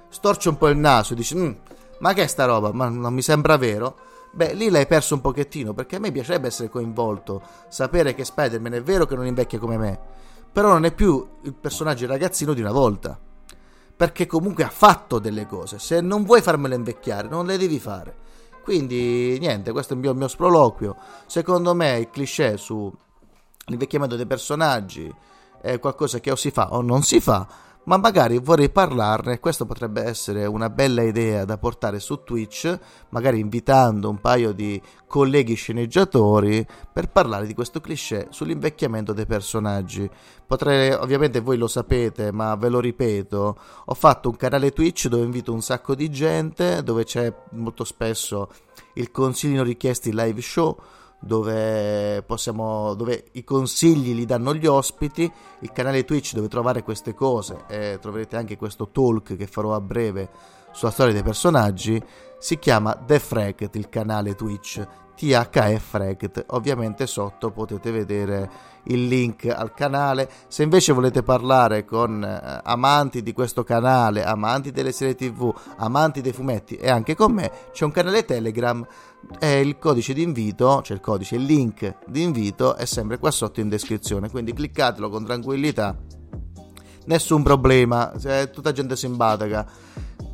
storce 0.10 0.50
un 0.50 0.58
po' 0.58 0.67
il 0.67 0.77
naso 0.77 1.13
e 1.13 1.15
dice 1.15 1.36
mm, 1.36 1.51
ma 2.00 2.13
che 2.13 2.24
è 2.24 2.27
sta 2.27 2.46
roba, 2.46 2.72
ma 2.72 2.89
non 2.89 3.13
mi 3.13 3.22
sembra 3.22 3.58
vero, 3.58 3.98
beh 4.31 4.53
lì 4.53 4.69
l'hai 4.69 4.88
perso 4.88 5.15
un 5.15 5.22
pochettino 5.22 5.74
perché 5.74 5.96
a 5.98 6.00
me 6.00 6.12
piacerebbe 6.12 6.48
essere 6.48 6.69
coinvolto, 6.69 7.41
sapere 7.67 8.13
che 8.13 8.25
Spider-Man 8.25 8.74
è 8.74 8.81
vero 8.81 9.05
che 9.05 9.15
non 9.15 9.25
invecchia 9.25 9.60
come 9.60 9.77
me, 9.77 10.00
però 10.51 10.69
non 10.69 10.86
è 10.86 10.93
più 10.93 11.27
il 11.43 11.53
personaggio 11.53 12.07
ragazzino 12.07 12.53
di 12.53 12.62
una 12.62 12.72
volta. 12.72 13.19
Perché 13.98 14.27
comunque 14.27 14.63
ha 14.63 14.69
fatto 14.69 15.17
delle 15.17 15.48
cose. 15.48 15.79
Se 15.79 16.01
non 16.01 16.24
vuoi 16.24 16.43
farmelo 16.43 16.75
invecchiare, 16.75 17.27
non 17.27 17.48
le 17.48 17.57
devi 17.57 17.79
fare. 17.79 18.15
Quindi, 18.62 19.38
niente, 19.39 19.72
questo 19.72 19.93
è 19.93 19.96
il 19.96 20.01
mio, 20.03 20.12
il 20.12 20.17
mio 20.17 20.27
sproloquio. 20.27 20.96
Secondo 21.25 21.74
me 21.74 21.98
il 21.98 22.10
cliché 22.12 22.57
su 22.57 22.93
l'invecchiamento 23.67 24.15
dei 24.15 24.25
personaggi 24.25 25.13
è 25.62 25.79
qualcosa 25.79 26.19
che 26.19 26.31
o 26.31 26.36
si 26.36 26.51
fa 26.51 26.74
o 26.74 26.81
non 26.81 27.04
si 27.04 27.19
fa, 27.19 27.47
ma 27.88 27.95
magari 27.95 28.38
vorrei 28.38 28.69
parlarne, 28.69 29.39
questo 29.39 29.65
potrebbe 29.65 30.04
essere 30.04 30.45
una 30.45 30.69
bella 30.69 31.04
idea 31.04 31.45
da 31.45 31.58
portare 31.58 32.00
su 32.00 32.21
Twitch, 32.23 32.78
magari 33.10 33.39
invitando 33.39 34.10
un 34.10 34.19
paio 34.19 34.52
di 34.52 34.82
colleghi 35.08 35.54
sceneggiatori 35.54 36.67
per 36.91 37.10
parlare 37.10 37.47
di 37.47 37.54
questo 37.54 37.80
cliché 37.80 38.28
sull'invecchiamento 38.30 39.13
dei 39.13 39.26
personaggi. 39.26 40.10
Potrei, 40.45 40.91
ovviamente 40.91 41.39
voi 41.39 41.58
lo 41.58 41.67
sapete, 41.67 42.34
ma 42.34 42.56
ve 42.56 42.67
lo 42.67 42.82
ripeto, 42.82 43.58
ho 43.86 43.93
fatto 43.93 44.30
un 44.30 44.36
canale 44.36 44.71
Twitch 44.71 45.08
dove 45.08 45.23
invito 45.23 45.54
un 45.54 45.62
sacco 45.62 45.95
di 45.95 46.10
gente, 46.10 46.84
dove 46.84 47.06
c'è 47.06 47.34
molto 47.52 47.86
spesso 47.86 48.50
il 48.95 49.12
consiglio 49.12 49.63
richiesti 49.63 50.13
live 50.13 50.41
show 50.41 50.78
dove, 51.19 52.21
possiamo, 52.23 52.93
dove 52.93 53.25
i 53.34 53.43
consigli 53.43 54.13
li 54.13 54.25
danno 54.25 54.53
gli 54.53 54.65
ospiti, 54.65 55.32
il 55.60 55.71
canale 55.71 56.06
Twitch 56.06 56.34
dove 56.34 56.47
trovare 56.47 56.84
queste 56.84 57.13
cose 57.13 57.63
e 57.67 57.97
troverete 57.99 58.36
anche 58.36 58.58
questo 58.58 58.89
talk 58.89 59.36
che 59.36 59.47
farò 59.47 59.73
a 59.73 59.82
breve 59.82 60.30
sulla 60.71 60.91
storia 60.91 61.13
dei 61.13 61.23
personaggi, 61.23 62.01
si 62.38 62.60
chiama 62.60 62.95
The 62.95 63.19
Fracket, 63.19 63.75
il 63.75 63.89
canale 63.89 64.36
Twitch, 64.36 64.86
THE 65.17 65.80
Fracket. 65.80 66.45
Ovviamente 66.49 67.08
sotto 67.08 67.49
potete 67.51 67.89
vedere 67.91 68.49
il 68.84 69.08
link 69.08 69.45
al 69.45 69.73
canale. 69.73 70.30
Se 70.47 70.63
invece 70.63 70.93
volete 70.93 71.23
parlare 71.23 71.86
con 71.86 72.23
eh, 72.23 72.62
amanti 72.63 73.23
di 73.23 73.34
questo 73.34 73.63
canale, 73.63 74.23
amanti 74.23 74.71
delle 74.71 74.91
serie 74.91 75.15
TV, 75.15 75.53
amanti 75.77 76.21
dei 76.21 76.34
fumetti 76.34 76.75
e 76.75 76.89
anche 76.89 77.15
con 77.15 77.34
me, 77.34 77.51
c'è 77.71 77.84
un 77.84 77.91
canale 77.91 78.25
Telegram 78.25 78.86
e 79.39 79.60
il 79.60 79.77
codice 79.80 80.13
di 80.13 80.21
invito, 80.21 80.82
cioè 80.84 80.95
il 80.95 81.01
codice, 81.01 81.36
il 81.36 81.43
link 81.43 81.95
di 82.06 82.21
invito 82.21 82.75
è 82.75 82.86
sempre 82.86 83.17
qua 83.17 83.32
sotto 83.32 83.60
in 83.60 83.69
descrizione, 83.69 84.30
quindi 84.30 84.53
cliccatelo 84.53 85.10
con 85.10 85.25
tranquillità. 85.25 85.97
Nessun 87.06 87.41
problema, 87.41 88.12
è 88.21 88.49
tutta 88.51 88.71
gente 88.71 88.95
simpatica. 88.95 89.65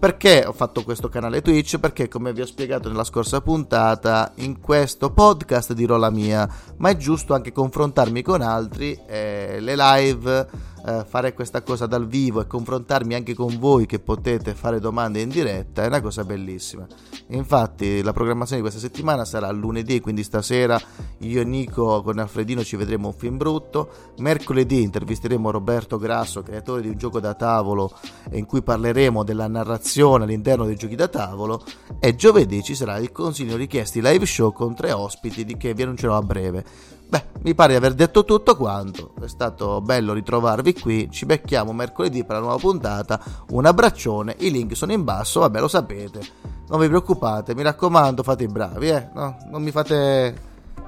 Perché 0.04 0.44
ho 0.46 0.52
fatto 0.52 0.84
questo 0.84 1.08
canale 1.08 1.42
Twitch? 1.42 1.80
Perché 1.80 2.10
come 2.10 2.34
vi 2.34 2.42
ho 2.42 2.46
spiegato 2.46 2.90
nella 2.90 3.06
scorsa 3.06 3.40
puntata, 3.40 4.34
in 4.40 4.60
questo 4.60 5.14
podcast 5.14 5.72
dirò 5.72 5.96
la 5.96 6.10
mia, 6.10 6.46
ma 6.80 6.90
è 6.90 6.98
giusto 6.98 7.34
anche 7.34 7.54
confrontarmi 7.54 8.22
con 8.22 8.42
altri, 8.42 9.00
eh, 9.08 9.62
le 9.62 9.76
live, 9.78 10.48
eh, 10.86 11.06
fare 11.08 11.34
questa 11.34 11.62
cosa 11.62 11.86
dal 11.86 12.08
vivo 12.08 12.42
e 12.42 12.48
confrontarmi 12.48 13.14
anche 13.14 13.34
con 13.34 13.58
voi 13.58 13.86
che 13.86 14.00
potete 14.00 14.54
fare 14.54 14.80
domande 14.80 15.22
in 15.22 15.30
diretta 15.30 15.84
è 15.84 15.88
una 15.88 16.02
cosa 16.02 16.24
bellissima. 16.24 16.86
Infatti 17.28 18.02
la 18.02 18.12
programmazione 18.12 18.62
di 18.62 18.68
questa 18.68 18.86
settimana 18.86 19.24
sarà 19.26 19.50
lunedì, 19.52 20.02
quindi 20.02 20.24
stasera 20.24 20.80
io 21.20 21.42
e 21.42 21.46
Nico 21.46 22.02
con 22.02 22.20
Alfredino 22.20 22.64
ci 22.64 22.76
vedremo 22.76 23.08
un 23.08 23.14
film 23.14 23.38
brutto, 23.38 23.90
mercoledì 24.18 24.82
intervisteremo 24.82 25.52
Roberto 25.52 25.98
Grasso, 25.98 26.44
creatore 26.44 26.82
di 26.82 26.90
un 26.90 26.98
gioco 26.98 27.20
da 27.20 27.34
tavolo 27.34 27.98
in 28.32 28.46
cui 28.46 28.62
parleremo 28.62 29.24
della 29.24 29.48
narrazione 29.48 30.26
all'interno 30.26 30.66
dei 30.66 30.76
giochi 30.76 30.96
da 30.96 31.08
tavolo 31.08 31.64
e 32.00 32.16
giovedì 32.16 32.62
ci 32.62 32.76
sarà 32.76 32.98
il 32.98 33.12
consiglio 33.12 33.56
richiesti 33.56 34.02
live 34.02 34.26
show 34.26 34.52
con 34.52 34.76
tre 34.76 34.92
ospiti 34.92 35.46
di 35.46 35.56
che 35.56 35.74
vi 35.74 35.84
annuncerò 35.84 36.18
a 36.18 36.22
breve. 36.22 36.66
Beh, 37.10 37.24
mi 37.42 37.54
pare 37.54 37.72
di 37.72 37.78
aver 37.78 37.94
detto 37.94 38.26
tutto 38.26 38.56
quanto, 38.56 39.14
è 39.22 39.28
stato 39.28 39.82
bello 39.82 40.14
ritrovarvi 40.14 40.74
qui, 40.74 41.10
ci 41.12 41.26
becchiamo 41.26 41.72
mercoledì 41.72 42.24
per 42.24 42.38
la 42.38 42.42
nuova 42.42 42.58
puntata, 42.58 43.20
un 43.50 43.66
abbraccione, 43.66 44.36
i 44.40 44.50
link 44.50 44.76
sono 44.76 44.94
in 44.94 45.04
basso, 45.04 45.42
vabbè 45.42 45.60
lo 45.60 45.68
sapete, 45.68 46.22
non 46.70 46.80
vi 46.80 46.88
preoccupate, 46.88 47.54
mi 47.54 47.62
raccomando 47.62 48.24
fate 48.24 48.46
i 48.46 48.48
bravi, 48.48 48.90
eh, 48.90 49.10
no, 49.14 49.38
non 49.52 49.62
mi 49.62 49.70
fate, 49.70 50.36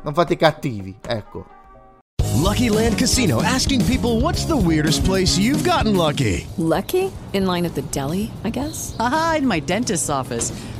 non 0.01 0.13
fate 0.13 0.34
i 0.34 0.38
cattivi, 0.38 0.97
ecco. 1.06 1.54
Lucky 2.36 2.69
Land 2.69 2.97
Casino 2.97 3.41
asking 3.41 3.84
people 3.86 4.19
what's 4.19 4.45
the 4.45 4.58
weirdest 4.58 5.04
place 5.06 5.38
you've 5.38 5.63
gotten 5.63 5.95
lucky? 5.95 6.45
Lucky? 6.58 7.12
In 7.34 7.45
line 7.45 7.65
at 7.65 7.75
the 7.75 7.84
deli, 7.91 8.32
I 8.43 8.49
guess? 8.49 8.95
Aha, 8.99 9.36
in 9.38 9.47
my 9.47 9.60
dentist's 9.60 10.10
office. 10.10 10.51